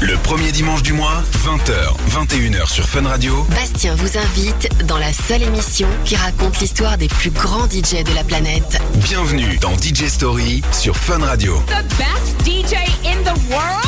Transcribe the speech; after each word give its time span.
Le 0.00 0.16
premier 0.18 0.52
dimanche 0.52 0.82
du 0.82 0.92
mois, 0.92 1.22
20h, 1.44 1.72
21h 2.10 2.70
sur 2.70 2.88
Fun 2.88 3.02
Radio. 3.02 3.44
Bastien 3.50 3.94
vous 3.96 4.16
invite 4.16 4.68
dans 4.86 4.98
la 4.98 5.12
seule 5.12 5.42
émission 5.42 5.88
qui 6.04 6.14
raconte 6.14 6.60
l'histoire 6.60 6.96
des 6.96 7.08
plus 7.08 7.30
grands 7.30 7.66
DJ 7.66 8.04
de 8.04 8.14
la 8.14 8.22
planète. 8.22 8.80
Bienvenue 8.96 9.58
dans 9.58 9.76
DJ 9.76 10.06
Story 10.06 10.62
sur 10.70 10.96
Fun 10.96 11.18
Radio. 11.18 11.60
The 11.66 11.84
best 11.98 12.46
DJ 12.46 12.74
in 13.04 13.22
the 13.24 13.36
world? 13.50 13.84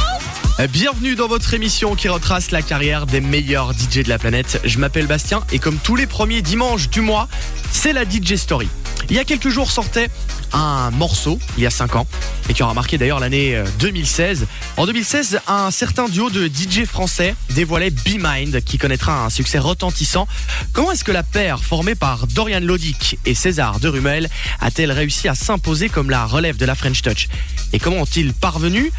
Euh, 0.61 0.67
Bienvenue 0.67 1.14
dans 1.14 1.29
votre 1.29 1.55
émission 1.55 1.95
qui 1.95 2.09
retrace 2.09 2.50
la 2.50 2.62
carrière 2.62 3.07
des 3.07 3.21
meilleurs 3.21 3.73
DJ 3.73 4.02
de 4.02 4.09
la 4.09 4.18
planète. 4.18 4.61
Je 4.64 4.79
m'appelle 4.79 5.07
Bastien 5.07 5.43
et 5.52 5.61
comme 5.61 5.77
tous 5.77 5.95
les 5.95 6.07
premiers 6.07 6.43
dimanches 6.43 6.91
du 6.91 7.00
mois, 7.00 7.29
c'est 7.71 7.93
la 7.93 8.05
DJ 8.05 8.36
Story. 8.36 8.68
Il 9.11 9.16
y 9.16 9.18
a 9.18 9.25
quelques 9.25 9.50
jours 9.50 9.71
sortait 9.71 10.09
un 10.52 10.91
morceau, 10.91 11.39
il 11.57 11.62
y 11.62 11.66
a 11.66 11.71
5 11.71 11.96
ans, 11.96 12.07
et 12.48 12.54
qui 12.54 12.62
aura 12.62 12.75
marqué 12.75 12.96
d'ailleurs 12.96 13.21
l'année 13.21 13.54
euh, 13.54 13.64
2016. 13.80 14.46
En 14.77 14.86
2016, 14.86 15.41
un 15.46 15.71
certain 15.71 16.09
duo 16.09 16.30
de 16.30 16.46
DJ 16.46 16.85
français 16.85 17.35
dévoilait 17.50 17.90
Be 17.90 18.17
Mind, 18.18 18.63
qui 18.64 18.79
connaîtra 18.79 19.25
un 19.25 19.30
succès 19.30 19.58
retentissant. 19.58 20.27
Comment 20.72 20.93
est-ce 20.93 21.04
que 21.04 21.13
la 21.13 21.22
paire 21.22 21.63
formée 21.63 21.94
par 21.94 22.27
Dorian 22.29 22.61
Lodic 22.61 23.18
et 23.27 23.35
César 23.35 23.80
de 23.80 23.89
Rumel 23.89 24.30
a-t-elle 24.61 24.93
réussi 24.93 25.29
à 25.29 25.35
s'imposer 25.35 25.89
comme 25.89 26.08
la 26.08 26.25
relève 26.25 26.57
de 26.57 26.64
la 26.64 26.75
French 26.75 27.02
Touch? 27.02 27.29
Et 27.72 27.79
comment 27.79 27.99
ont-ils 27.99 28.32
parvenu 28.32 28.93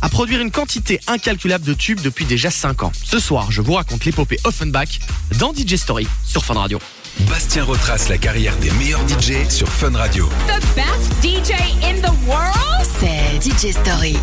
à 0.00 0.08
produire 0.08 0.40
une 0.40 0.50
quantité 0.50 1.00
incalculable 1.06 1.64
de 1.64 1.74
tubes 1.74 2.00
depuis 2.00 2.24
déjà 2.24 2.50
5 2.50 2.84
ans? 2.84 2.92
Ce 3.04 3.18
soir, 3.18 3.50
je 3.50 3.60
vous 3.60 3.74
raconte 3.74 4.04
l'épopée 4.04 4.38
Offenbach 4.44 5.00
dans 5.38 5.52
DJ 5.52 5.76
Story 5.76 6.06
sur 6.24 6.44
Fun 6.44 6.54
Radio. 6.54 6.78
Bastien 7.18 7.64
retrace 7.64 8.08
la 8.08 8.18
carrière 8.18 8.56
des 8.58 8.70
meilleurs 8.72 9.00
DJ 9.08 9.48
sur 9.48 9.68
Fun 9.68 9.92
Radio. 9.94 10.28
The 10.46 10.60
best 10.74 11.12
DJ 11.22 11.52
in 11.82 12.00
the 12.00 12.12
world? 12.26 12.54
C'est 12.98 13.42
DJ 13.42 13.72
Story. 13.72 14.16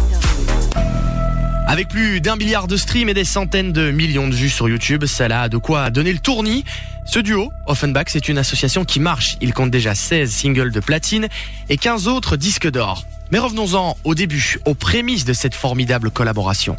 Avec 1.67 1.89
plus 1.89 2.21
d'un 2.21 2.37
milliard 2.37 2.67
de 2.67 2.77
streams 2.77 3.09
et 3.09 3.13
des 3.13 3.25
centaines 3.25 3.73
de 3.73 3.91
millions 3.91 4.27
de 4.27 4.33
vues 4.33 4.49
sur 4.49 4.69
YouTube, 4.69 5.05
cela 5.05 5.43
a 5.43 5.49
de 5.49 5.57
quoi 5.57 5.89
donner 5.89 6.13
le 6.13 6.19
tournis. 6.19 6.63
Ce 7.05 7.19
duo, 7.19 7.51
Offenbach, 7.67 8.05
c'est 8.07 8.29
une 8.29 8.37
association 8.37 8.85
qui 8.85 8.99
marche. 8.99 9.37
Il 9.41 9.53
compte 9.53 9.69
déjà 9.69 9.93
16 9.93 10.31
singles 10.31 10.71
de 10.71 10.79
platine 10.79 11.27
et 11.69 11.77
15 11.77 12.07
autres 12.07 12.37
disques 12.37 12.69
d'or. 12.69 13.05
Mais 13.31 13.39
revenons-en 13.39 13.97
au 14.05 14.15
début, 14.15 14.59
aux 14.65 14.75
prémices 14.75 15.25
de 15.25 15.33
cette 15.33 15.55
formidable 15.55 16.09
collaboration. 16.09 16.77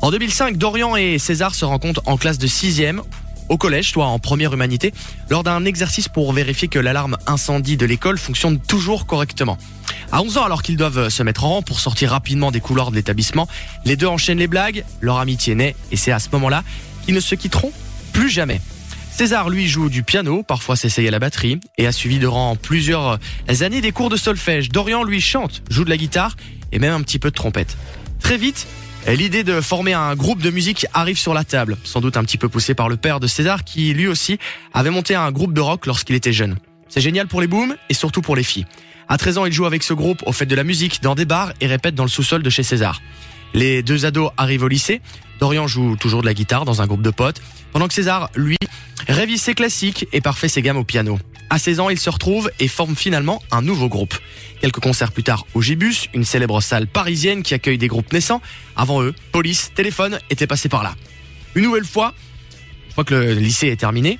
En 0.00 0.12
2005, 0.12 0.56
Dorian 0.56 0.94
et 0.94 1.18
César 1.18 1.54
se 1.54 1.64
rencontrent 1.64 2.02
en 2.06 2.16
classe 2.16 2.38
de 2.38 2.46
6e 2.46 3.00
au 3.48 3.56
collège, 3.56 3.90
soit 3.90 4.06
en 4.06 4.18
première 4.18 4.52
humanité, 4.52 4.92
lors 5.30 5.42
d'un 5.42 5.64
exercice 5.64 6.08
pour 6.08 6.32
vérifier 6.32 6.68
que 6.68 6.78
l'alarme 6.78 7.16
incendie 7.26 7.76
de 7.76 7.86
l'école 7.86 8.18
fonctionne 8.18 8.58
toujours 8.58 9.06
correctement. 9.06 9.58
À 10.12 10.22
11 10.22 10.38
ans, 10.38 10.44
alors 10.44 10.62
qu'ils 10.62 10.76
doivent 10.76 11.08
se 11.08 11.22
mettre 11.22 11.44
en 11.44 11.48
rang 11.48 11.62
pour 11.62 11.80
sortir 11.80 12.10
rapidement 12.10 12.50
des 12.50 12.60
couloirs 12.60 12.90
de 12.90 12.96
l'établissement, 12.96 13.48
les 13.84 13.96
deux 13.96 14.06
enchaînent 14.06 14.38
les 14.38 14.46
blagues, 14.46 14.84
leur 15.00 15.18
amitié 15.18 15.54
naît, 15.54 15.76
et 15.90 15.96
c'est 15.96 16.12
à 16.12 16.18
ce 16.18 16.28
moment-là 16.32 16.64
qu'ils 17.04 17.14
ne 17.14 17.20
se 17.20 17.34
quitteront 17.34 17.72
plus 18.12 18.30
jamais. 18.30 18.60
César, 19.10 19.50
lui, 19.50 19.66
joue 19.66 19.88
du 19.88 20.04
piano, 20.04 20.44
parfois 20.44 20.76
s'essaye 20.76 21.08
à 21.08 21.10
la 21.10 21.18
batterie, 21.18 21.58
et 21.76 21.86
a 21.86 21.92
suivi 21.92 22.18
durant 22.18 22.54
plusieurs 22.54 23.18
années 23.60 23.80
des 23.80 23.90
cours 23.90 24.10
de 24.10 24.16
solfège. 24.16 24.68
Dorian, 24.68 25.02
lui, 25.02 25.20
chante, 25.20 25.62
joue 25.70 25.84
de 25.84 25.90
la 25.90 25.96
guitare, 25.96 26.36
et 26.70 26.78
même 26.78 26.94
un 26.94 27.02
petit 27.02 27.18
peu 27.18 27.30
de 27.30 27.34
trompette. 27.34 27.76
Très 28.20 28.36
vite, 28.36 28.66
L'idée 29.06 29.42
de 29.42 29.60
former 29.60 29.94
un 29.94 30.14
groupe 30.14 30.42
de 30.42 30.50
musique 30.50 30.86
arrive 30.92 31.18
sur 31.18 31.32
la 31.32 31.44
table, 31.44 31.78
sans 31.82 32.00
doute 32.00 32.16
un 32.16 32.24
petit 32.24 32.36
peu 32.36 32.48
poussé 32.48 32.74
par 32.74 32.88
le 32.88 32.96
père 32.96 33.20
de 33.20 33.26
César 33.26 33.64
qui 33.64 33.94
lui 33.94 34.06
aussi 34.06 34.38
avait 34.74 34.90
monté 34.90 35.14
un 35.14 35.32
groupe 35.32 35.54
de 35.54 35.60
rock 35.60 35.86
lorsqu'il 35.86 36.14
était 36.14 36.32
jeune. 36.32 36.56
C'est 36.88 37.00
génial 37.00 37.26
pour 37.26 37.40
les 37.40 37.46
booms 37.46 37.76
et 37.88 37.94
surtout 37.94 38.20
pour 38.20 38.36
les 38.36 38.42
filles. 38.42 38.66
À 39.08 39.16
13 39.16 39.38
ans, 39.38 39.46
il 39.46 39.52
joue 39.52 39.64
avec 39.64 39.82
ce 39.82 39.94
groupe 39.94 40.22
au 40.26 40.32
fait 40.32 40.44
de 40.44 40.54
la 40.54 40.64
musique 40.64 41.02
dans 41.02 41.14
des 41.14 41.24
bars 41.24 41.52
et 41.60 41.66
répète 41.66 41.94
dans 41.94 42.02
le 42.02 42.10
sous-sol 42.10 42.42
de 42.42 42.50
chez 42.50 42.62
César. 42.62 43.00
Les 43.54 43.82
deux 43.82 44.04
ados 44.04 44.30
arrivent 44.36 44.64
au 44.64 44.68
lycée. 44.68 45.00
Dorian 45.40 45.66
joue 45.66 45.96
toujours 45.96 46.20
de 46.20 46.26
la 46.26 46.34
guitare 46.34 46.66
dans 46.66 46.82
un 46.82 46.86
groupe 46.86 47.02
de 47.02 47.10
potes, 47.10 47.40
pendant 47.72 47.88
que 47.88 47.94
César, 47.94 48.28
lui, 48.34 48.58
révise 49.06 49.40
ses 49.40 49.54
classiques 49.54 50.06
et 50.12 50.20
parfait 50.20 50.48
ses 50.48 50.60
gammes 50.60 50.76
au 50.76 50.84
piano. 50.84 51.18
À 51.48 51.58
16 51.58 51.80
ans, 51.80 51.88
ils 51.88 51.98
se 51.98 52.10
retrouvent 52.10 52.50
et 52.60 52.68
forment 52.68 52.96
finalement 52.96 53.42
un 53.50 53.62
nouveau 53.62 53.88
groupe. 53.88 54.14
Quelques 54.60 54.80
concerts 54.80 55.12
plus 55.12 55.22
tard 55.22 55.46
au 55.54 55.62
Gibus, 55.62 56.08
une 56.14 56.24
célèbre 56.24 56.60
salle 56.60 56.86
parisienne 56.86 57.42
qui 57.42 57.54
accueille 57.54 57.78
des 57.78 57.88
groupes 57.88 58.12
naissants. 58.12 58.42
Avant 58.76 59.02
eux, 59.02 59.14
police, 59.32 59.70
téléphone 59.74 60.18
étaient 60.30 60.46
passés 60.46 60.68
par 60.68 60.82
là. 60.82 60.94
Une 61.54 61.62
nouvelle 61.62 61.84
fois, 61.84 62.14
une 62.88 62.94
fois 62.94 63.04
que 63.04 63.14
le 63.14 63.34
lycée 63.34 63.68
est 63.68 63.76
terminé, 63.76 64.18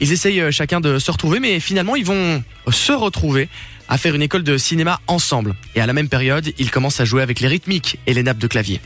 ils 0.00 0.12
essayent 0.12 0.40
euh, 0.40 0.50
chacun 0.50 0.80
de 0.80 0.98
se 0.98 1.10
retrouver, 1.10 1.40
mais 1.40 1.60
finalement 1.60 1.96
ils 1.96 2.04
vont 2.04 2.42
se 2.70 2.92
retrouver 2.92 3.48
à 3.88 3.98
faire 3.98 4.14
une 4.14 4.22
école 4.22 4.44
de 4.44 4.56
cinéma 4.56 5.00
ensemble. 5.08 5.56
Et 5.74 5.80
à 5.80 5.86
la 5.86 5.92
même 5.92 6.08
période, 6.08 6.52
ils 6.58 6.70
commencent 6.70 7.00
à 7.00 7.04
jouer 7.04 7.22
avec 7.22 7.40
les 7.40 7.48
rythmiques 7.48 7.98
et 8.06 8.14
les 8.14 8.22
nappes 8.22 8.38
de 8.38 8.46
clavier. 8.46 8.80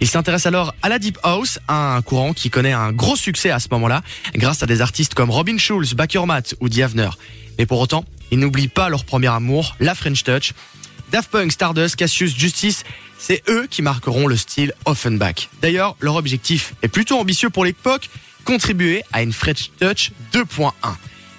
Ils 0.00 0.08
s'intéressent 0.08 0.46
alors 0.46 0.74
à 0.82 0.88
la 0.88 0.98
Deep 0.98 1.18
House, 1.22 1.58
un 1.68 2.00
courant 2.02 2.32
qui 2.32 2.50
connaît 2.50 2.72
un 2.72 2.92
gros 2.92 3.16
succès 3.16 3.50
à 3.50 3.58
ce 3.58 3.68
moment-là, 3.70 4.02
grâce 4.34 4.62
à 4.62 4.66
des 4.66 4.80
artistes 4.80 5.14
comme 5.14 5.30
Robin 5.30 5.58
Schulz, 5.58 5.94
Bakermat 5.94 6.54
ou 6.60 6.68
Diavner. 6.68 7.10
Mais 7.58 7.66
pour 7.66 7.80
autant, 7.80 8.04
ils 8.30 8.38
n'oublient 8.38 8.68
pas 8.68 8.88
leur 8.88 9.04
premier 9.04 9.28
amour, 9.28 9.76
la 9.80 9.94
French 9.94 10.24
Touch. 10.24 10.52
Daft 11.12 11.30
Punk, 11.30 11.52
Stardust, 11.52 11.96
Cassius, 11.96 12.36
Justice, 12.36 12.84
c'est 13.18 13.42
eux 13.48 13.66
qui 13.70 13.82
marqueront 13.82 14.26
le 14.26 14.36
style 14.36 14.72
Offenbach. 14.84 15.48
D'ailleurs, 15.62 15.96
leur 16.00 16.16
objectif 16.16 16.74
est 16.82 16.88
plutôt 16.88 17.18
ambitieux 17.18 17.50
pour 17.50 17.64
l'époque, 17.64 18.10
contribuer 18.44 19.02
à 19.12 19.22
une 19.22 19.32
French 19.32 19.70
Touch 19.80 20.12
2.1. 20.32 20.72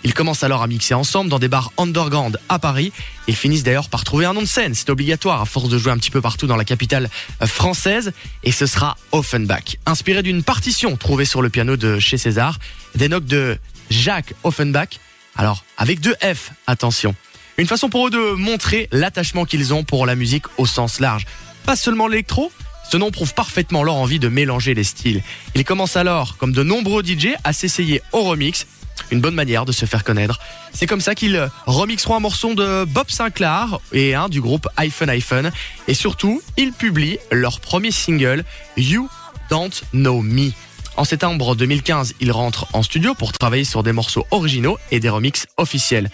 Ils 0.03 0.13
commencent 0.13 0.43
alors 0.43 0.61
à 0.61 0.67
mixer 0.67 0.93
ensemble 0.93 1.29
dans 1.29 1.39
des 1.39 1.49
bars 1.49 1.73
underground 1.77 2.39
à 2.49 2.59
Paris. 2.59 2.93
Ils 3.27 3.35
finissent 3.35 3.63
d'ailleurs 3.63 3.89
par 3.89 4.03
trouver 4.03 4.25
un 4.25 4.33
nom 4.33 4.41
de 4.41 4.47
scène. 4.47 4.73
C'est 4.73 4.89
obligatoire 4.89 5.41
à 5.41 5.45
force 5.45 5.69
de 5.69 5.77
jouer 5.77 5.91
un 5.91 5.97
petit 5.97 6.11
peu 6.11 6.21
partout 6.21 6.47
dans 6.47 6.55
la 6.55 6.63
capitale 6.63 7.09
euh, 7.41 7.47
française. 7.47 8.13
Et 8.43 8.51
ce 8.51 8.67
sera 8.67 8.95
Offenbach. 9.11 9.75
Inspiré 9.85 10.23
d'une 10.23 10.43
partition 10.43 10.95
trouvée 10.95 11.25
sur 11.25 11.41
le 11.41 11.49
piano 11.49 11.75
de 11.75 11.99
chez 11.99 12.17
César. 12.17 12.57
Des 12.95 13.09
notes 13.09 13.25
de 13.25 13.57
Jacques 13.89 14.33
Offenbach. 14.43 14.99
Alors, 15.37 15.63
avec 15.77 15.99
deux 15.99 16.15
F, 16.15 16.51
attention. 16.65 17.15
Une 17.57 17.67
façon 17.67 17.89
pour 17.89 18.07
eux 18.07 18.09
de 18.09 18.33
montrer 18.33 18.87
l'attachement 18.91 19.45
qu'ils 19.45 19.73
ont 19.73 19.83
pour 19.83 20.05
la 20.05 20.15
musique 20.15 20.45
au 20.57 20.65
sens 20.65 20.99
large. 20.99 21.25
Pas 21.65 21.75
seulement 21.75 22.07
l'électro, 22.07 22.51
ce 22.89 22.97
nom 22.97 23.11
prouve 23.11 23.33
parfaitement 23.33 23.83
leur 23.83 23.95
envie 23.95 24.19
de 24.19 24.29
mélanger 24.29 24.73
les 24.73 24.83
styles. 24.83 25.21
Ils 25.53 25.63
commencent 25.63 25.97
alors, 25.97 26.37
comme 26.37 26.53
de 26.53 26.63
nombreux 26.63 27.03
DJ, 27.03 27.29
à 27.43 27.53
s'essayer 27.53 28.01
au 28.13 28.23
remix 28.23 28.65
une 29.11 29.21
bonne 29.21 29.35
manière 29.35 29.65
de 29.65 29.71
se 29.71 29.85
faire 29.85 30.03
connaître. 30.03 30.39
C'est 30.73 30.87
comme 30.87 31.01
ça 31.01 31.13
qu'ils 31.13 31.49
remixeront 31.65 32.15
un 32.15 32.19
morceau 32.19 32.55
de 32.55 32.83
Bob 32.85 33.09
Sinclair 33.09 33.79
et 33.93 34.15
un 34.15 34.29
du 34.29 34.41
groupe 34.41 34.67
iPhone 34.77 35.09
iPhone. 35.09 35.51
Et 35.87 35.93
surtout, 35.93 36.41
ils 36.57 36.73
publient 36.73 37.19
leur 37.31 37.59
premier 37.59 37.91
single, 37.91 38.43
You 38.75 39.07
Don't 39.49 39.71
Know 39.93 40.21
Me. 40.21 40.51
En 40.97 41.03
septembre 41.03 41.55
2015, 41.55 42.15
ils 42.19 42.31
rentrent 42.31 42.65
en 42.73 42.81
studio 42.81 43.13
pour 43.13 43.31
travailler 43.31 43.63
sur 43.63 43.83
des 43.83 43.91
morceaux 43.91 44.25
originaux 44.31 44.79
et 44.89 44.99
des 44.99 45.09
remixes 45.09 45.45
officiels. 45.57 46.09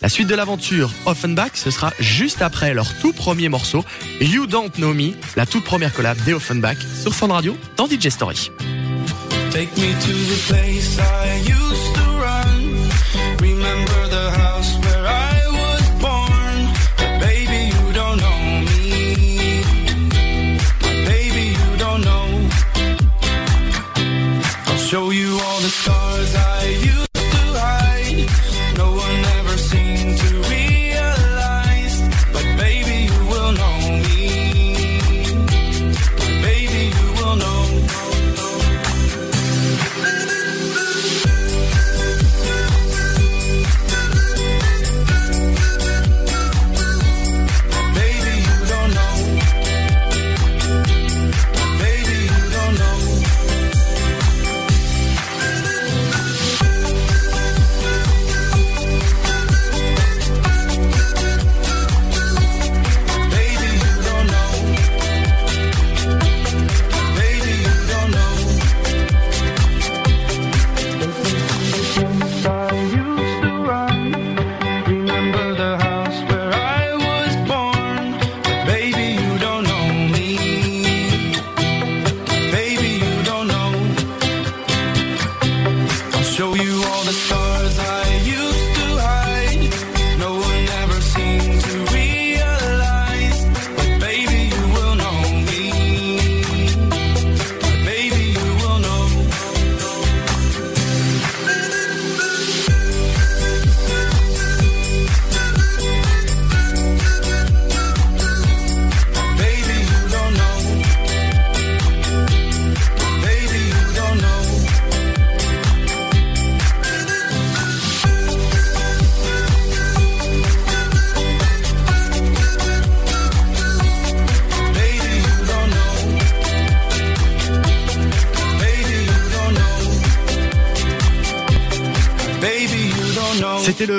La 0.00 0.08
suite 0.08 0.28
de 0.28 0.36
l'aventure 0.36 0.92
Offenbach, 1.06 1.50
ce 1.54 1.72
sera 1.72 1.92
juste 1.98 2.40
après 2.40 2.72
leur 2.72 2.86
tout 3.00 3.12
premier 3.12 3.48
morceau, 3.48 3.84
You 4.20 4.46
Don't 4.46 4.70
Know 4.76 4.94
Me, 4.94 5.10
la 5.34 5.44
toute 5.44 5.64
première 5.64 5.92
collab 5.92 6.16
des 6.24 6.34
Offenbach 6.34 6.76
sur 7.02 7.12
Fun 7.16 7.26
Radio 7.26 7.56
dans 7.76 7.88
DJ 7.88 8.10
Story. 8.10 8.52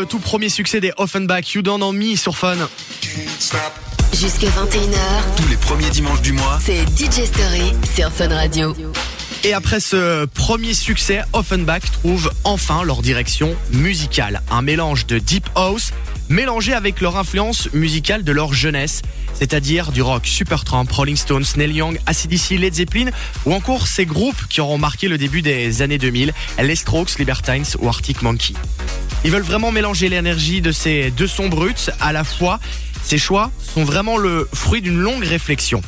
Tout 0.10 0.20
premier 0.20 0.50
succès 0.50 0.82
des 0.82 0.92
Offenbach, 0.98 1.54
You 1.54 1.62
Don't 1.62 1.78
Know 1.78 1.92
Me 1.92 2.16
sur 2.16 2.36
Fun. 2.36 2.58
Jusqu'à 4.12 4.48
21h, 4.48 5.38
Tous 5.38 5.48
les 5.48 5.56
premiers 5.56 5.90
dimanches 5.92 6.22
du 6.22 6.34
mois, 6.34 6.60
c'est 6.66 6.82
DJ 6.98 7.26
Story 7.28 7.74
sur 7.96 8.12
Fun 8.12 8.30
Radio. 8.30 8.76
Et 9.44 9.54
après 9.54 9.80
ce 9.80 10.26
premier 10.26 10.74
succès, 10.74 11.22
Offenbach 11.34 11.92
trouve 11.92 12.32
enfin 12.44 12.84
leur 12.84 13.04
direction 13.04 13.56
musicale. 13.72 14.42
Un 14.50 14.64
mélange 14.64 15.06
de 15.06 15.20
deep 15.20 15.48
house 15.56 15.92
mélangé 16.28 16.74
avec 16.74 17.02
leur 17.02 17.16
influence 17.16 17.72
musicale 17.74 18.24
de 18.24 18.32
leur 18.32 18.52
jeunesse, 18.52 19.04
c'est-à-dire 19.36 19.92
du 19.92 20.02
rock 20.02 20.26
Supertramp, 20.26 20.86
Rolling 20.92 21.18
Stones, 21.18 21.46
Neil 21.56 21.74
Young, 21.74 22.00
ACDC, 22.08 22.58
Led 22.58 22.74
Zeppelin 22.74 23.12
ou 23.46 23.54
encore 23.54 23.86
ces 23.86 24.08
groupes 24.08 24.48
qui 24.50 24.60
auront 24.60 24.80
marqué 24.80 25.08
le 25.08 25.20
début 25.20 25.44
des 25.44 25.84
années 25.84 26.00
2000, 26.00 26.34
Les 26.58 26.76
Strokes, 26.76 27.20
Libertines 27.20 27.66
ou 27.80 27.88
Arctic 27.88 28.24
Monkey. 28.24 28.54
Ils 29.26 29.32
veulent 29.32 29.42
vraiment 29.42 29.72
mélanger 29.72 30.08
l'énergie 30.08 30.62
de 30.62 30.72
ces 30.72 31.12
deux 31.12 31.28
sons 31.28 31.50
bruts 31.50 31.90
à 32.00 32.14
la 32.14 32.24
fois. 32.24 32.60
Ces 33.04 33.18
choix 33.18 33.52
sont 33.60 33.84
vraiment 33.84 34.18
le 34.18 34.48
fruit 34.54 34.82
d'une 34.82 35.00
longue 35.00 35.24
réflexion. 35.24 35.82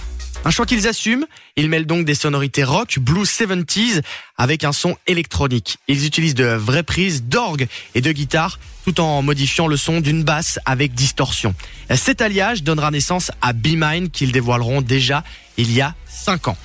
Un 0.43 0.49
choix 0.49 0.65
qu'ils 0.65 0.87
assument, 0.87 1.25
ils 1.55 1.69
mêlent 1.69 1.85
donc 1.85 2.03
des 2.03 2.15
sonorités 2.15 2.63
rock, 2.63 2.97
blues 2.99 3.29
70s 3.29 4.01
avec 4.37 4.63
un 4.63 4.73
son 4.73 4.97
électronique. 5.07 5.77
Ils 5.87 6.05
utilisent 6.05 6.35
de 6.35 6.45
vraies 6.45 6.83
prises 6.83 7.23
d'orgue 7.23 7.67
et 7.95 8.01
de 8.01 8.11
guitare 8.11 8.59
tout 8.83 8.99
en 8.99 9.21
modifiant 9.21 9.67
le 9.67 9.77
son 9.77 10.01
d'une 10.01 10.23
basse 10.23 10.59
avec 10.65 10.93
distorsion. 10.93 11.53
Cet 11.95 12.21
alliage 12.21 12.63
donnera 12.63 12.91
naissance 12.91 13.31
à 13.41 13.53
Be 13.53 13.75
Mine 13.75 14.09
qu'ils 14.09 14.31
dévoileront 14.31 14.81
déjà 14.81 15.23
il 15.57 15.71
y 15.71 15.79
a 15.79 15.95
5 16.07 16.49
ans. 16.49 16.57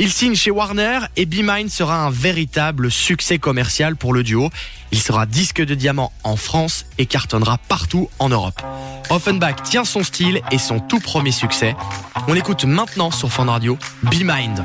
Il 0.00 0.12
signe 0.12 0.34
chez 0.34 0.50
Warner 0.50 1.00
et 1.16 1.24
Be 1.24 1.40
Mine 1.42 1.68
sera 1.68 2.04
un 2.04 2.10
véritable 2.10 2.90
succès 2.90 3.38
commercial 3.38 3.94
pour 3.94 4.12
le 4.12 4.24
duo. 4.24 4.50
Il 4.90 5.00
sera 5.00 5.24
disque 5.24 5.64
de 5.64 5.74
diamant 5.74 6.12
en 6.24 6.36
France 6.36 6.86
et 6.98 7.06
cartonnera 7.06 7.58
partout 7.68 8.10
en 8.18 8.28
Europe. 8.28 8.60
Offenbach 9.10 9.62
tient 9.62 9.84
son 9.84 10.02
style 10.02 10.40
et 10.50 10.58
son 10.58 10.80
tout 10.80 10.98
premier 10.98 11.32
succès. 11.32 11.76
On 12.26 12.32
l'écoute 12.32 12.64
maintenant 12.64 13.12
sur 13.12 13.30
Fun 13.32 13.44
Radio, 13.44 13.78
Be 14.02 14.22
Mind. 14.24 14.64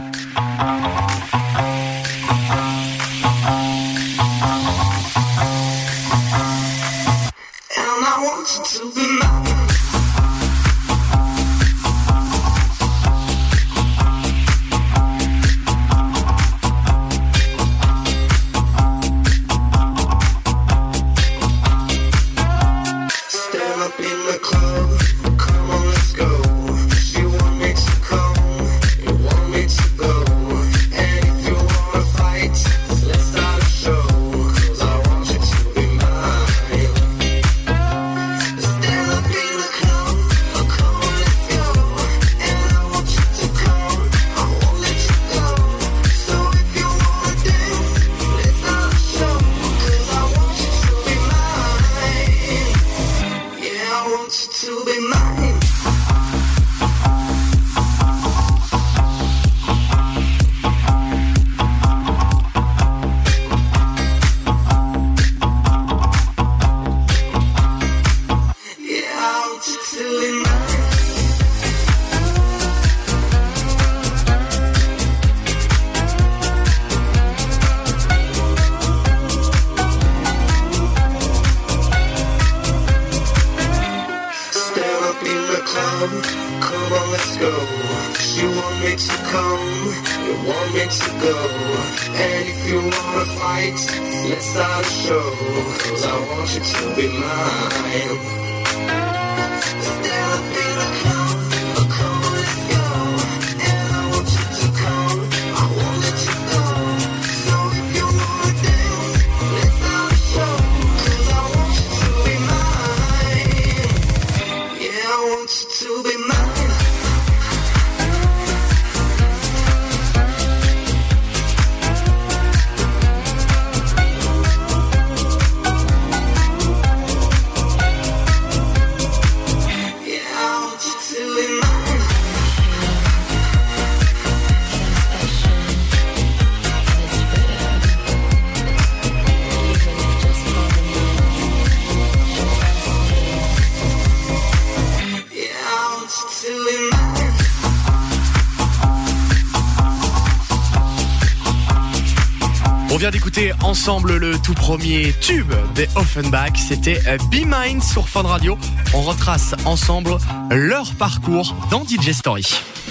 Vient 153.00 153.12
d'écouter 153.12 153.54
ensemble 153.64 154.18
le 154.18 154.38
tout 154.40 154.54
premier 154.54 155.14
tube 155.22 155.54
des 155.74 155.88
Offenbach. 155.96 156.58
C'était 156.58 157.00
euh, 157.08 157.18
Be 157.32 157.46
Mine 157.46 157.82
sur 157.82 158.10
Fun 158.10 158.24
Radio. 158.24 158.58
On 158.94 159.02
retrace 159.02 159.56
ensemble 159.64 160.18
leur 160.52 160.94
parcours 160.96 161.56
dans 161.72 161.86
DJ 161.86 162.12
Story. 162.12 162.46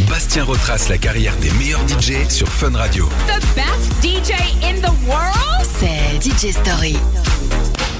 Bastien 0.08 0.44
retrace 0.44 0.88
la 0.88 0.96
carrière 0.96 1.36
des 1.36 1.50
meilleurs 1.52 1.86
DJ 1.86 2.26
sur 2.30 2.48
Fun 2.48 2.74
Radio. 2.74 3.06
The 3.26 3.38
best 3.54 4.02
DJ 4.02 4.32
in 4.62 4.80
the 4.80 4.92
world? 5.06 5.66
C'est 5.78 6.22
DJ 6.22 6.52
Story. 6.52 6.96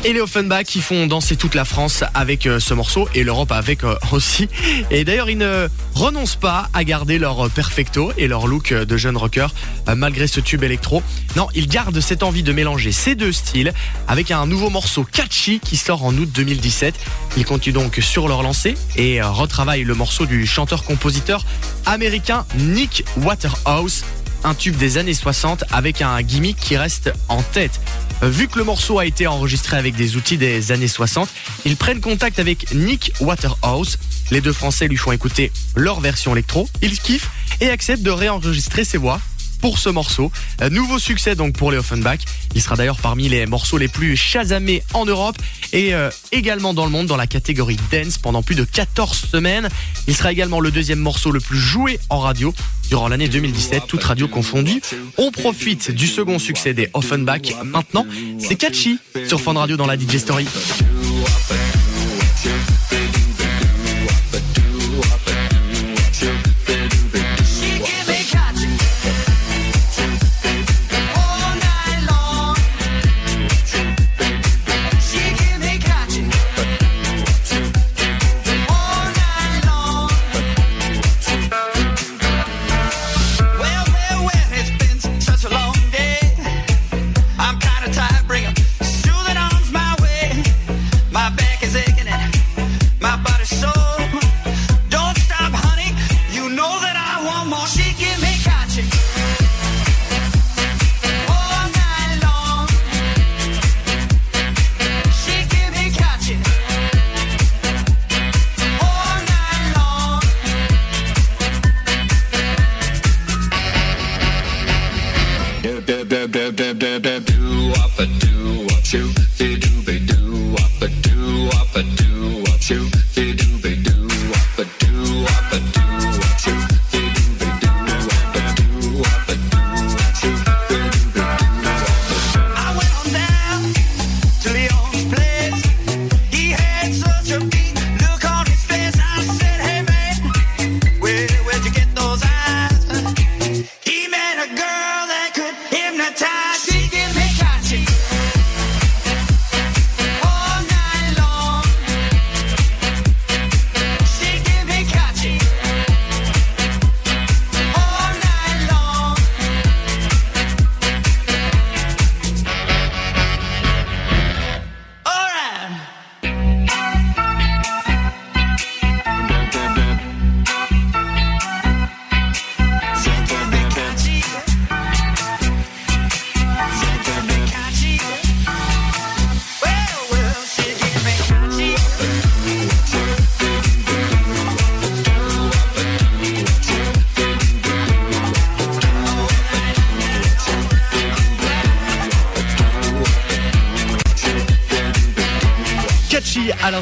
Et 0.05 0.13
les 0.13 0.21
Offenbach 0.21 0.65
qui 0.65 0.81
font 0.81 1.07
danser 1.07 1.37
toute 1.37 1.57
la 1.57 1.65
France 1.65 2.05
avec 2.15 2.47
euh, 2.47 2.61
ce 2.61 2.73
morceau 2.73 3.09
et 3.15 3.25
l'Europe 3.25 3.51
avec 3.51 3.83
euh, 3.83 3.97
aussi. 4.13 4.49
Et 4.93 5.05
d'ailleurs, 5.05 5.29
ils 5.29 5.39
ne 5.39 5.69
renoncent 5.95 6.37
pas 6.37 6.69
à 6.73 6.85
garder 6.85 7.19
leur 7.19 7.47
euh, 7.47 7.49
perfecto 7.49 8.13
et 8.17 8.29
leur 8.29 8.47
look 8.47 8.73
de 8.73 8.97
jeunes 8.97 9.17
rockers 9.17 9.53
euh, 9.89 9.97
malgré 9.97 10.29
ce 10.29 10.39
tube 10.39 10.63
électro. 10.63 11.03
Non, 11.37 11.49
ils 11.55 11.67
gardent 11.67 12.01
cette 12.01 12.23
envie 12.23 12.45
de 12.45 12.53
mélanger 12.53 12.93
ces 12.93 13.17
deux 13.17 13.33
styles 13.33 13.73
avec 14.07 14.31
un 14.31 14.47
nouveau 14.47 14.71
morceau 14.71 15.03
catchy 15.03 15.59
qui 15.59 15.77
sort 15.77 16.05
en 16.05 16.15
août 16.17 16.29
2017. 16.33 16.95
Ils 17.37 17.45
continuent 17.45 17.75
donc 17.75 17.99
sur 18.01 18.29
leur 18.29 18.43
lancée 18.43 18.77
et 18.97 19.21
retravaillent 19.21 19.85
le 19.85 19.95
morceau 19.95 20.27
du 20.27 20.47
chanteur-compositeur 20.47 21.45
américain 21.87 22.47
Nick 22.57 23.05
Waterhouse 23.17 24.05
un 24.45 24.55
tube 24.55 24.77
des 24.77 24.99
années 24.99 25.15
60 25.15 25.65
avec 25.71 26.03
un 26.03 26.21
gimmick 26.23 26.57
qui 26.57 26.77
reste 26.77 27.13
en 27.29 27.43
tête. 27.43 27.81
Euh, 28.23 28.29
Vu 28.29 28.49
que 28.49 28.59
le 28.59 28.65
morceau 28.65 28.99
a 28.99 29.07
été 29.07 29.27
enregistré 29.27 29.77
avec 29.77 29.95
des 29.97 30.17
outils 30.17 30.39
des 30.39 30.73
années 30.73 30.89
60, 30.89 31.29
ils 31.65 31.77
prennent 31.77 32.01
contact 32.01 32.39
avec 32.39 32.75
Nick 32.75 33.13
Waterhouse. 33.21 33.99
Les 34.31 34.41
deux 34.41 34.53
Français 34.53 34.89
lui 34.89 34.97
font 34.97 35.13
écouter 35.13 35.53
leur 35.75 36.01
version 36.01 36.33
électro. 36.33 36.69
Ils 36.83 36.99
kiffent 36.99 37.31
et 37.61 37.71
acceptent 37.71 38.03
de 38.03 38.11
réenregistrer 38.11 38.85
ses 38.85 38.99
voix 38.99 39.21
pour 39.61 39.79
ce 39.79 39.89
morceau. 39.89 40.31
Euh, 40.63 40.71
nouveau 40.71 40.99
succès 40.99 41.35
donc 41.35 41.55
pour 41.55 41.71
les 41.71 41.79
Offenbach. 41.79 42.21
Il 42.55 42.63
sera 42.63 42.77
d'ailleurs 42.77 42.99
parmi 42.99 43.29
les 43.29 43.47
morceaux 43.47 43.79
les 43.79 43.89
plus 43.89 44.17
chasamés 44.17 44.83
en 44.95 45.05
Europe 45.05 45.37
et 45.73 45.95
euh, 45.95 46.11
également 46.33 46.75
dans 46.75 46.85
le 46.85 46.91
monde 46.91 47.07
dans 47.07 47.17
la 47.17 47.27
catégorie 47.27 47.77
dance 47.91 48.19
pendant 48.19 48.43
plus 48.43 48.55
de 48.55 48.65
14 48.65 49.27
semaines. 49.31 49.69
Il 50.07 50.17
sera 50.17 50.33
également 50.33 50.61
le 50.61 50.71
deuxième 50.71 51.01
morceau 51.01 51.31
le 51.31 51.41
plus 51.41 51.59
joué 51.59 51.99
en 52.09 52.19
radio 52.19 52.55
durant 52.89 53.09
l'année 53.09 53.29
2017, 53.29 53.83
toute 53.87 54.03
radio 54.03 54.29
confondue. 54.29 54.81
On 55.19 55.31
profite 55.31 55.91
du 55.91 56.07
second 56.07 56.39
succès 56.39 56.75
des 56.75 56.89
Offenbach. 56.95 57.55
Maintenant, 57.65 58.07
c'est 58.39 58.57
catchy 58.57 58.99
sur 59.27 59.41
Fun 59.41 59.55
Radio 59.55 59.77
dans 59.77 59.87
la 59.87 59.97
DJ 59.97 60.17
Story. 60.19 60.47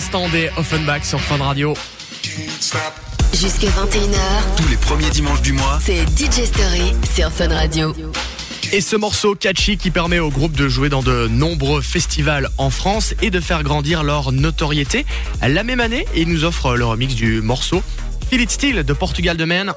L'instant 0.07 0.29
des 0.29 0.51
Offenbach 0.57 1.03
sur 1.03 1.21
Fun 1.21 1.39
Radio. 1.39 1.75
Jusqu'à 3.33 3.67
21h, 3.67 4.57
Tous 4.57 4.69
les 4.69 4.77
premiers 4.77 5.11
dimanches 5.11 5.43
du 5.43 5.53
mois, 5.53 5.81
c'est 5.83 6.03
DJ 6.17 6.45
Story 6.45 6.93
sur 7.13 7.33
Fun 7.33 7.49
Radio. 7.49 7.93
Et 8.73 8.81
ce 8.81 8.95
morceau 8.95 9.35
catchy 9.35 9.77
qui 9.77 9.91
permet 9.91 10.21
au 10.21 10.31
groupe 10.31 10.53
de 10.53 10.69
jouer 10.69 10.91
dans 10.91 11.03
de 11.03 11.27
nombreux 11.27 11.81
festivals 11.81 12.51
en 12.57 12.71
France 12.71 13.15
et 13.21 13.31
de 13.31 13.41
faire 13.41 13.65
grandir 13.65 14.05
leur 14.05 14.31
notoriété. 14.31 15.05
La 15.43 15.65
même 15.65 15.81
année, 15.81 16.07
ils 16.15 16.29
nous 16.29 16.45
offrent 16.45 16.77
le 16.77 16.85
remix 16.85 17.17
du 17.17 17.41
morceau 17.41 17.83
Feel 18.31 18.43
It 18.43 18.51
Still 18.53 18.85
de 18.85 18.93
Portugal 18.93 19.37
de 19.37 19.45
Maine. 19.45 19.73